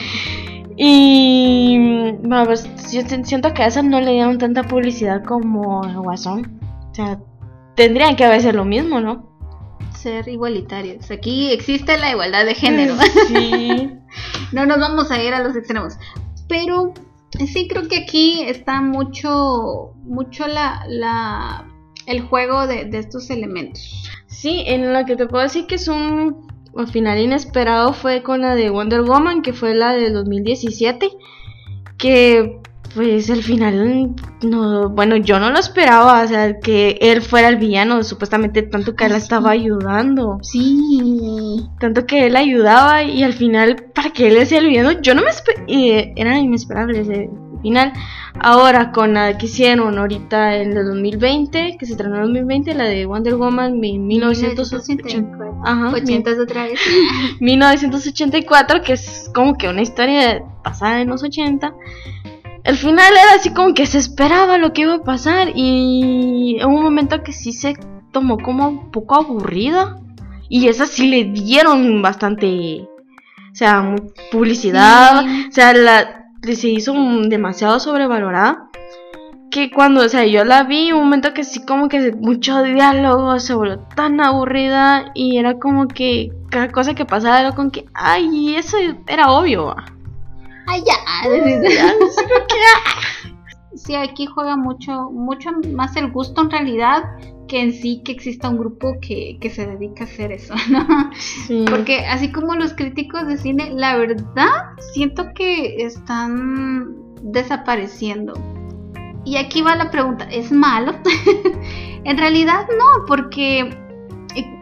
Y 0.77 1.79
ver, 2.23 2.57
siento 2.57 3.53
que 3.53 3.63
a 3.63 3.67
esa 3.67 3.83
no 3.83 4.01
le 4.01 4.13
dieron 4.13 4.39
tanta 4.39 4.63
publicidad 4.63 5.25
como 5.25 5.85
a 5.85 5.95
Guasón. 5.97 6.61
O 6.91 6.95
sea, 6.95 7.21
tendrían 7.75 8.17
que 8.17 8.25
haber 8.25 8.55
lo 8.55 8.65
mismo, 8.65 9.01
¿no? 9.01 9.29
Ser 9.95 10.27
igualitarios. 10.29 11.11
Aquí 11.11 11.53
existe 11.53 11.99
la 11.99 12.11
igualdad 12.11 12.47
de 12.47 12.55
género. 12.55 12.95
Sí. 13.29 13.91
no 14.53 14.67
nos 14.67 14.79
vamos 14.81 15.11
a 15.11 15.23
ir 15.23 15.35
a 15.35 15.43
los 15.43 15.55
extremos. 15.55 15.95
Pero 16.49 16.95
sí 17.47 17.69
creo 17.69 17.87
que 17.87 17.99
aquí 17.99 18.43
está 18.43 18.81
mucho, 18.81 19.93
mucho 20.05 20.47
la, 20.47 20.85
la 20.89 21.67
el 22.07 22.23
juego 22.23 22.67
de, 22.67 22.87
de 22.87 22.99
estos 22.99 23.31
elementos. 23.31 24.10
Sí, 24.41 24.65
en 24.67 24.91
la 24.95 25.05
que 25.05 25.17
te 25.17 25.27
puedo 25.27 25.43
decir 25.43 25.67
que 25.67 25.75
es 25.75 25.87
un 25.87 26.49
final 26.91 27.19
inesperado 27.19 27.93
fue 27.93 28.23
con 28.23 28.41
la 28.41 28.55
de 28.55 28.71
Wonder 28.71 29.03
Woman, 29.03 29.43
que 29.43 29.53
fue 29.53 29.75
la 29.75 29.93
de 29.93 30.11
2017, 30.11 31.11
que 31.99 32.59
pues 32.95 33.29
el 33.29 33.43
final 33.43 34.15
no, 34.41 34.89
bueno, 34.89 35.17
yo 35.17 35.39
no 35.39 35.51
lo 35.51 35.59
esperaba, 35.59 36.23
o 36.23 36.27
sea, 36.27 36.59
que 36.59 36.97
él 37.03 37.21
fuera 37.21 37.51
el 37.51 37.57
villano, 37.57 38.03
supuestamente 38.03 38.63
tanto 38.63 38.97
que 38.97 39.05
él 39.05 39.11
la 39.11 39.17
ah, 39.17 39.19
estaba 39.19 39.51
ayudando. 39.51 40.39
Sí. 40.41 41.69
Tanto 41.79 42.07
que 42.07 42.27
él 42.27 42.35
ayudaba 42.35 43.03
y 43.03 43.23
al 43.23 43.35
final 43.35 43.77
para 43.95 44.09
que 44.11 44.29
él 44.29 44.47
sea 44.47 44.61
el 44.61 44.69
villano, 44.69 45.03
yo 45.03 45.15
no 45.15 45.21
me 45.21 45.29
esperaba, 45.29 45.67
era 45.69 46.39
inesperable 46.39 47.01
ese 47.01 47.29
final. 47.61 47.93
Ahora 48.39 48.93
con 48.93 49.15
la 49.15 49.37
que 49.37 49.47
hicieron 49.47 49.99
ahorita 49.99 50.57
en 50.57 50.77
el 50.77 50.85
2020, 50.87 51.77
que 51.79 51.87
se 51.87 51.93
estrenó 51.93 52.17
en 52.17 52.23
2020, 52.23 52.75
la 52.75 52.85
de 52.85 53.07
Wonder 53.07 53.37
Woman 53.37 53.81
1984. 53.81 55.63
Ajá, 55.65 55.93
1984, 57.41 58.83
que 58.85 58.93
es 58.93 59.31
como 59.35 59.57
que 59.57 59.69
una 59.69 59.83
historia 59.83 60.43
pasada 60.63 61.01
en 61.01 61.09
los 61.09 61.23
80. 61.23 61.75
El 62.65 62.77
final 62.77 63.13
era 63.13 63.35
así 63.35 63.51
como 63.51 63.75
que 63.75 63.87
se 63.87 63.99
esperaba 63.99 64.59
lo 64.59 64.73
que 64.73 64.83
iba 64.83 64.95
a 64.95 65.03
pasar 65.03 65.53
y 65.55 66.59
en 66.61 66.69
un 66.69 66.83
momento 66.83 67.23
que 67.23 67.33
sí 67.33 67.53
se 67.53 67.75
tomó 68.13 68.39
como 68.39 68.69
un 68.69 68.91
poco 68.91 69.15
aburrida 69.17 69.99
y 70.49 70.69
esa 70.69 70.87
sí 70.87 71.09
le 71.09 71.25
dieron 71.25 72.03
bastante 72.03 72.83
o 73.53 73.55
sea 73.55 73.95
publicidad 74.31 75.25
o 75.25 75.53
sea 75.53 75.73
la 75.73 76.20
se 76.43 76.69
hizo 76.69 76.95
demasiado 77.29 77.81
sobrevalorada. 77.81 78.69
Que 79.51 79.71
cuando, 79.71 80.03
o 80.03 80.09
sea, 80.09 80.27
yo 80.27 80.45
la 80.45 80.63
vi, 80.63 80.93
un 80.93 81.01
momento 81.01 81.35
que 81.35 81.43
sí, 81.43 81.65
como 81.65 81.89
que 81.89 82.13
mucho 82.13 82.63
diálogo, 82.63 83.41
se 83.41 83.55
volvió 83.55 83.81
tan 83.97 84.21
aburrida 84.21 85.11
y 85.15 85.39
era 85.39 85.59
como 85.59 85.89
que 85.89 86.31
cada 86.51 86.71
cosa 86.71 86.95
que 86.95 87.05
pasaba 87.05 87.41
era 87.41 87.53
como 87.53 87.71
que, 87.71 87.87
ay, 87.95 88.55
eso 88.55 88.77
era 89.09 89.33
obvio. 89.33 89.75
Ay, 90.69 90.85
ya, 90.87 91.29
sí, 93.75 93.97
aquí 93.97 94.27
juega 94.27 94.57
mucho, 94.57 95.11
mucho 95.11 95.51
más 95.73 95.97
el 95.97 96.13
gusto 96.13 96.43
en 96.43 96.51
realidad 96.51 97.03
que 97.51 97.61
en 97.61 97.73
sí 97.73 98.01
que 98.05 98.13
exista 98.13 98.49
un 98.49 98.59
grupo 98.59 98.99
que, 99.01 99.37
se 99.53 99.67
dedica 99.67 100.05
a 100.05 100.07
hacer 100.07 100.31
eso, 100.31 100.55
¿no? 100.71 101.11
Porque 101.69 102.07
así 102.07 102.31
como 102.31 102.55
los 102.55 102.75
críticos 102.75 103.27
de 103.27 103.37
cine, 103.37 103.73
la 103.75 103.97
verdad 103.97 104.77
siento 104.93 105.33
que 105.35 105.83
están 105.85 106.95
desapareciendo. 107.23 108.35
Y 109.25 109.37
aquí 109.37 109.63
va 109.63 109.75
la 109.75 109.91
pregunta, 109.91 110.25
¿es 110.31 110.53
malo? 110.53 110.95
en 112.05 112.17
realidad 112.17 112.67
no, 112.79 113.05
porque 113.07 113.77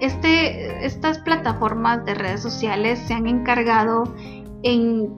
este, 0.01 0.85
estas 0.85 1.19
plataformas 1.19 2.07
de 2.07 2.15
redes 2.15 2.41
sociales 2.41 2.99
se 3.07 3.13
han 3.13 3.27
encargado 3.27 4.15
en 4.63 5.13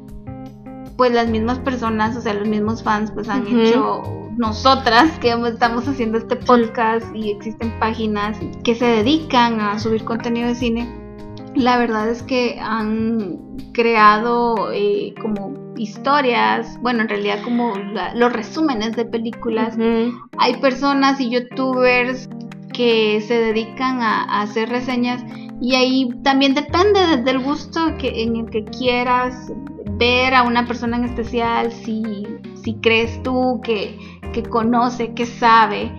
pues 0.96 1.12
las 1.12 1.28
mismas 1.28 1.60
personas, 1.60 2.16
o 2.16 2.20
sea, 2.20 2.34
los 2.34 2.48
mismos 2.48 2.82
fans, 2.82 3.12
pues 3.12 3.28
han 3.28 3.46
hecho 3.46 4.29
nosotras 4.36 5.18
que 5.18 5.32
estamos 5.48 5.86
haciendo 5.86 6.18
este 6.18 6.36
podcast 6.36 7.06
y 7.14 7.30
existen 7.30 7.72
páginas 7.78 8.38
que 8.64 8.74
se 8.74 8.86
dedican 8.86 9.60
a 9.60 9.78
subir 9.78 10.04
contenido 10.04 10.48
de 10.48 10.54
cine, 10.54 11.00
la 11.54 11.78
verdad 11.78 12.08
es 12.08 12.22
que 12.22 12.58
han 12.60 13.38
creado 13.72 14.70
eh, 14.72 15.14
como 15.20 15.74
historias, 15.76 16.78
bueno, 16.82 17.02
en 17.02 17.08
realidad 17.08 17.42
como 17.42 17.72
los 18.14 18.32
resúmenes 18.32 18.96
de 18.96 19.04
películas. 19.04 19.76
Hay 20.38 20.56
personas 20.60 21.20
y 21.20 21.30
youtubers 21.30 22.28
que 22.72 23.20
se 23.26 23.34
dedican 23.34 24.00
a, 24.00 24.42
hacer 24.42 24.68
reseñas 24.68 25.24
Y 25.60 25.74
ahí 25.74 26.08
también 26.22 26.54
depende 26.54 27.18
del 27.18 27.40
gusto 27.40 27.80
que, 27.98 28.22
en 28.22 28.36
el 28.36 28.50
que 28.50 28.64
quieras 28.64 29.52
ver 29.98 30.34
a 30.34 30.42
una 30.42 30.66
persona 30.66 30.96
en 30.96 31.04
especial, 31.04 31.72
si, 31.72 32.02
si 32.62 32.74
crees 32.74 33.22
tú 33.22 33.60
que, 33.62 33.98
que 34.32 34.42
conoce, 34.42 35.14
que 35.14 35.26
sabe 35.26 35.92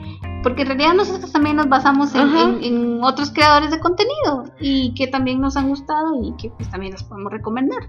porque 0.43 0.63
en 0.63 0.69
realidad 0.69 0.93
nosotros 0.93 1.31
también 1.31 1.55
nos 1.55 1.69
basamos 1.69 2.13
en, 2.15 2.99
otros 3.03 3.31
creadores 3.31 3.71
de 3.71 3.79
contenido 3.79 4.45
y 4.59 4.93
que 4.93 5.07
también 5.07 5.39
nos 5.39 5.57
han 5.57 5.69
gustado 5.69 6.21
y 6.23 6.35
que 6.37 6.49
pues 6.49 6.69
también 6.69 6.93
nos 6.93 7.03
podemos 7.03 7.31
recomendar. 7.31 7.79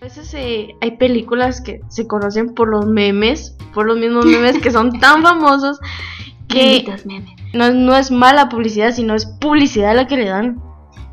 A 0.00 0.04
veces 0.04 0.32
eh, 0.34 0.76
hay 0.80 0.92
películas 0.92 1.60
que 1.60 1.80
se 1.88 2.06
conocen 2.06 2.54
por 2.54 2.68
los 2.68 2.86
memes, 2.86 3.56
por 3.74 3.86
los 3.86 3.98
mismos 3.98 4.24
memes 4.24 4.58
que 4.58 4.70
son 4.70 4.98
tan 5.00 5.22
famosos 5.22 5.78
que 6.48 6.84
no, 7.54 7.72
no, 7.72 7.96
es 7.96 8.10
mala 8.10 8.48
publicidad, 8.48 8.92
sino 8.92 9.14
es 9.14 9.26
publicidad 9.26 9.94
la 9.96 10.06
que 10.06 10.16
le 10.16 10.26
dan. 10.26 10.62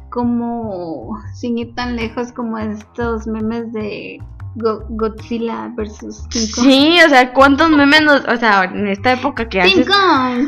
Como 0.10 1.18
sin 1.34 1.58
ir 1.58 1.74
tan 1.74 1.96
lejos 1.96 2.32
como 2.32 2.60
estos 2.60 3.26
memes 3.26 3.74
de 3.74 4.20
Godzilla 4.56 5.72
versus 5.76 6.28
King 6.30 6.48
Kong. 6.54 6.66
Sí, 6.66 6.98
o 7.06 7.10
sea, 7.10 7.34
¿cuántos 7.34 7.70
memes 7.70 8.02
nos, 8.02 8.26
o 8.26 8.38
sea, 8.38 8.66
en 8.66 8.88
esta 8.88 9.14
época 9.14 9.50
que 9.50 9.62
hace 9.62 9.86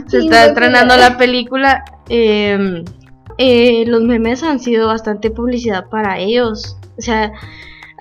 se 0.08 0.18
está 0.20 0.46
estrenando 0.46 0.96
la 0.96 1.18
película, 1.18 1.84
em, 2.10 2.84
eh, 3.38 3.84
los 3.88 4.02
memes 4.04 4.44
han 4.44 4.60
sido 4.60 4.88
bastante 4.88 5.32
publicidad 5.32 5.90
para 5.90 6.20
ellos. 6.20 6.78
O 6.98 7.02
sea, 7.02 7.32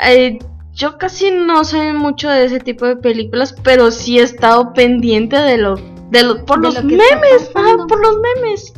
eh, 0.06 0.38
yo 0.72 0.98
casi 0.98 1.30
no 1.30 1.64
soy 1.64 1.92
mucho 1.92 2.28
de 2.28 2.44
ese 2.44 2.60
tipo 2.60 2.86
de 2.86 2.96
películas, 2.96 3.54
pero 3.62 3.90
sí 3.90 4.18
he 4.18 4.22
estado 4.22 4.72
pendiente 4.72 5.36
de 5.36 5.56
lo, 5.56 5.76
de 6.10 6.22
lo 6.22 6.44
por 6.44 6.60
los 6.60 6.82
memes, 6.84 7.50
por 7.52 8.00
los 8.00 8.18
memes. 8.20 8.72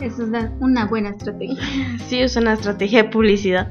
Eso 0.00 0.22
es 0.24 0.50
una 0.60 0.86
buena 0.86 1.10
estrategia. 1.10 1.58
Sí, 2.08 2.20
es 2.20 2.36
una 2.36 2.54
estrategia 2.54 3.04
de 3.04 3.10
publicidad. 3.10 3.70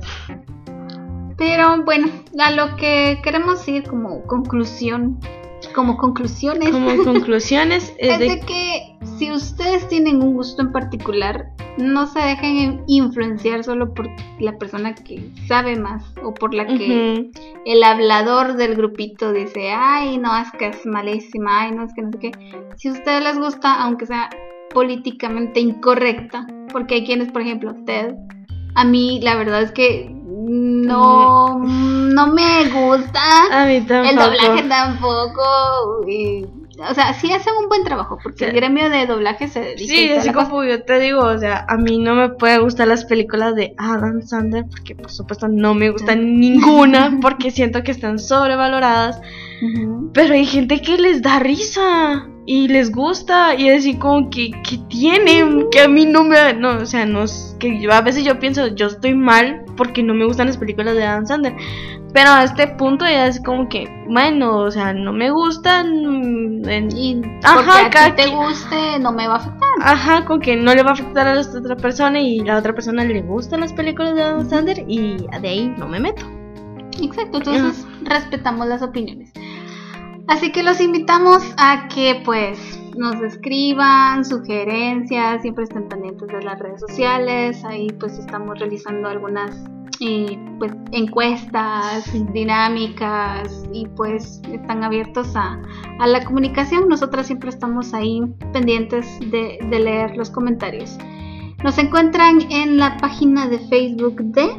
Pero 1.39 1.83
bueno, 1.83 2.09
a 2.37 2.51
lo 2.51 2.75
que 2.75 3.19
queremos 3.23 3.65
ir 3.67 3.83
como 3.83 4.21
conclusión, 4.27 5.17
como 5.73 5.97
conclusiones. 5.97 6.69
Como 6.69 6.97
conclusiones 7.03 7.93
es, 7.97 8.19
de... 8.19 8.41
que 8.41 8.97
si 9.17 9.31
ustedes 9.31 9.87
tienen 9.87 10.21
un 10.21 10.33
gusto 10.33 10.61
en 10.61 10.73
particular, 10.73 11.49
no 11.77 12.07
se 12.07 12.19
dejen 12.19 12.83
influenciar 12.87 13.63
solo 13.63 13.93
por 13.93 14.09
la 14.39 14.57
persona 14.57 14.93
que 14.93 15.31
sabe 15.47 15.77
más 15.77 16.03
o 16.23 16.33
por 16.33 16.53
la 16.53 16.67
que 16.67 17.31
el 17.65 17.83
hablador 17.83 18.57
del 18.57 18.75
grupito 18.75 19.31
dice, 19.31 19.71
ay, 19.71 20.17
no, 20.17 20.37
es 20.37 20.51
que 20.51 20.67
es 20.67 20.85
malísima, 20.85 21.61
ay, 21.61 21.71
no, 21.71 21.85
es 21.85 21.93
que 21.93 22.01
no 22.01 22.11
sé 22.11 22.19
qué. 22.19 22.31
Si 22.75 22.89
a 22.89 22.91
ustedes 22.91 23.23
les 23.23 23.39
gusta, 23.39 23.81
aunque 23.81 24.05
sea 24.05 24.29
políticamente 24.73 25.61
incorrecta, 25.61 26.45
porque 26.71 26.95
hay 26.95 27.05
quienes, 27.05 27.31
por 27.31 27.41
ejemplo, 27.41 27.73
Ted, 27.85 28.13
a 28.75 28.83
mí 28.83 29.19
la 29.23 29.35
verdad 29.35 29.61
es 29.61 29.71
que 29.71 30.18
no, 30.89 31.59
no 31.59 32.27
me 32.27 32.67
gusta. 32.69 33.21
A 33.51 33.65
mí 33.65 33.81
tampoco. 33.81 34.09
El 34.09 34.15
doblaje 34.15 34.63
tampoco. 34.63 36.05
O 36.79 36.93
sea, 36.93 37.13
sí 37.13 37.31
hacen 37.31 37.53
un 37.61 37.67
buen 37.67 37.83
trabajo 37.83 38.17
porque 38.21 38.45
el 38.45 38.53
gremio 38.53 38.89
de 38.89 39.05
doblaje 39.05 39.47
se 39.47 39.59
dedica 39.59 39.93
Sí, 39.93 40.09
así 40.11 40.31
como 40.31 40.63
yo 40.63 40.83
te 40.83 40.99
digo, 40.99 41.21
o 41.21 41.37
sea, 41.37 41.65
a 41.67 41.77
mí 41.77 41.97
no 41.99 42.15
me 42.15 42.29
puede 42.29 42.59
gustar 42.59 42.87
las 42.87 43.05
películas 43.05 43.55
de 43.55 43.73
Adam 43.77 44.21
Sandler 44.21 44.65
porque 44.69 44.95
por 44.95 45.11
supuesto 45.11 45.47
no 45.47 45.73
me 45.73 45.89
gustan 45.89 46.39
ninguna 46.39 47.17
porque 47.21 47.51
siento 47.51 47.83
que 47.83 47.91
están 47.91 48.19
sobrevaloradas. 48.19 49.21
Pero 50.13 50.35
hay 50.35 50.45
gente 50.45 50.81
que 50.81 50.97
les 50.97 51.21
da 51.21 51.39
risa 51.39 52.29
y 52.45 52.67
les 52.67 52.91
gusta 52.91 53.53
y 53.55 53.69
así 53.69 53.95
como 53.95 54.29
que, 54.29 54.51
que 54.67 54.77
tienen, 54.89 55.69
que 55.69 55.81
a 55.81 55.87
mí 55.87 56.05
no 56.05 56.23
me, 56.23 56.53
no, 56.53 56.77
o 56.77 56.85
sea, 56.85 57.05
no, 57.05 57.25
que 57.59 57.79
yo, 57.79 57.91
a 57.91 58.01
veces 58.01 58.23
yo 58.23 58.39
pienso, 58.39 58.67
yo 58.67 58.87
estoy 58.87 59.13
mal 59.13 59.65
porque 59.77 60.01
no 60.01 60.13
me 60.13 60.25
gustan 60.25 60.47
las 60.47 60.57
películas 60.57 60.95
de 60.95 61.03
Adam 61.03 61.27
Sandler, 61.27 61.53
pero 62.13 62.31
a 62.31 62.43
este 62.43 62.67
punto 62.67 63.05
ya 63.05 63.27
es 63.27 63.39
como 63.39 63.69
que, 63.69 63.87
bueno, 64.09 64.57
o 64.57 64.71
sea, 64.71 64.93
no 64.93 65.13
me 65.13 65.29
gustan 65.31 66.63
y 66.95 67.21
ajá, 67.43 67.83
porque 67.83 67.97
a 67.97 68.15
ti 68.15 68.23
te 68.23 68.29
guste 68.29 68.99
no 68.99 69.11
me 69.11 69.27
va 69.27 69.35
a 69.35 69.37
afectar. 69.37 69.69
Ajá, 69.81 70.25
con 70.25 70.39
que 70.39 70.55
no 70.55 70.73
le 70.73 70.83
va 70.83 70.89
a 70.91 70.93
afectar 70.93 71.27
a 71.27 71.35
la 71.35 71.41
otra 71.41 71.75
persona 71.75 72.19
y 72.19 72.39
la 72.39 72.57
otra 72.57 72.73
persona 72.73 73.03
le 73.03 73.21
gustan 73.21 73.61
las 73.61 73.73
películas 73.73 74.15
de 74.15 74.23
Adam 74.23 74.49
Sandler 74.49 74.83
y 74.87 75.25
de 75.41 75.47
ahí 75.47 75.73
no 75.77 75.87
me 75.87 75.99
meto. 75.99 76.25
Exacto, 77.01 77.37
entonces 77.37 77.87
respetamos 78.03 78.67
las 78.67 78.81
opiniones. 78.81 79.31
Así 80.27 80.51
que 80.51 80.61
los 80.63 80.79
invitamos 80.81 81.43
a 81.57 81.87
que 81.87 82.21
pues 82.25 82.59
nos 82.97 83.15
escriban 83.21 84.25
sugerencias, 84.25 85.41
siempre 85.41 85.63
estén 85.63 85.87
pendientes 85.87 86.27
de 86.27 86.41
las 86.43 86.59
redes 86.59 86.81
sociales, 86.81 87.63
ahí 87.63 87.87
pues 87.99 88.19
estamos 88.19 88.59
realizando 88.59 89.07
algunas 89.07 89.55
eh, 90.01 90.37
pues, 90.57 90.73
encuestas, 90.91 92.11
dinámicas 92.33 93.63
y 93.73 93.87
pues 93.87 94.41
están 94.51 94.83
abiertos 94.83 95.35
a, 95.35 95.59
la 96.05 96.23
comunicación. 96.23 96.87
Nosotras 96.87 97.27
siempre 97.27 97.49
estamos 97.49 97.93
ahí 97.93 98.21
pendientes 98.53 99.07
de, 99.31 99.59
de 99.69 99.79
leer 99.79 100.15
los 100.17 100.29
comentarios. 100.29 100.97
Nos 101.63 101.77
encuentran 101.77 102.39
en 102.51 102.77
la 102.77 102.97
página 102.97 103.47
de 103.47 103.59
Facebook 103.59 104.21
de 104.21 104.49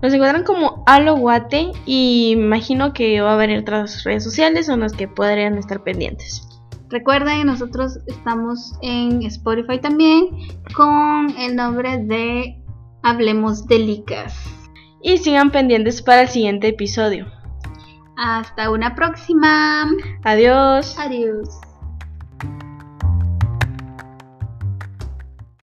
nos 0.00 0.12
encuentran 0.12 0.44
como 0.44 0.84
Aloguate 0.86 1.72
y 1.84 2.30
imagino 2.30 2.92
que 2.92 3.20
va 3.20 3.32
a 3.32 3.34
haber 3.34 3.58
otras 3.58 4.04
redes 4.04 4.22
sociales 4.22 4.68
en 4.68 4.80
las 4.80 4.92
que 4.92 5.08
podrían 5.08 5.58
estar 5.58 5.82
pendientes. 5.82 6.46
Recuerden, 6.88 7.46
nosotros 7.46 7.98
estamos 8.06 8.74
en 8.80 9.22
Spotify 9.24 9.80
también 9.80 10.28
con 10.74 11.36
el 11.36 11.56
nombre 11.56 11.98
de 11.98 12.62
Hablemos 13.02 13.66
de 13.66 13.78
Licas. 13.80 14.57
Y 15.02 15.18
sigan 15.18 15.50
pendientes 15.50 16.02
para 16.02 16.22
el 16.22 16.28
siguiente 16.28 16.68
episodio. 16.68 17.26
Hasta 18.16 18.70
una 18.70 18.94
próxima. 18.94 19.90
Adiós. 20.24 20.96
Adiós. 20.98 21.60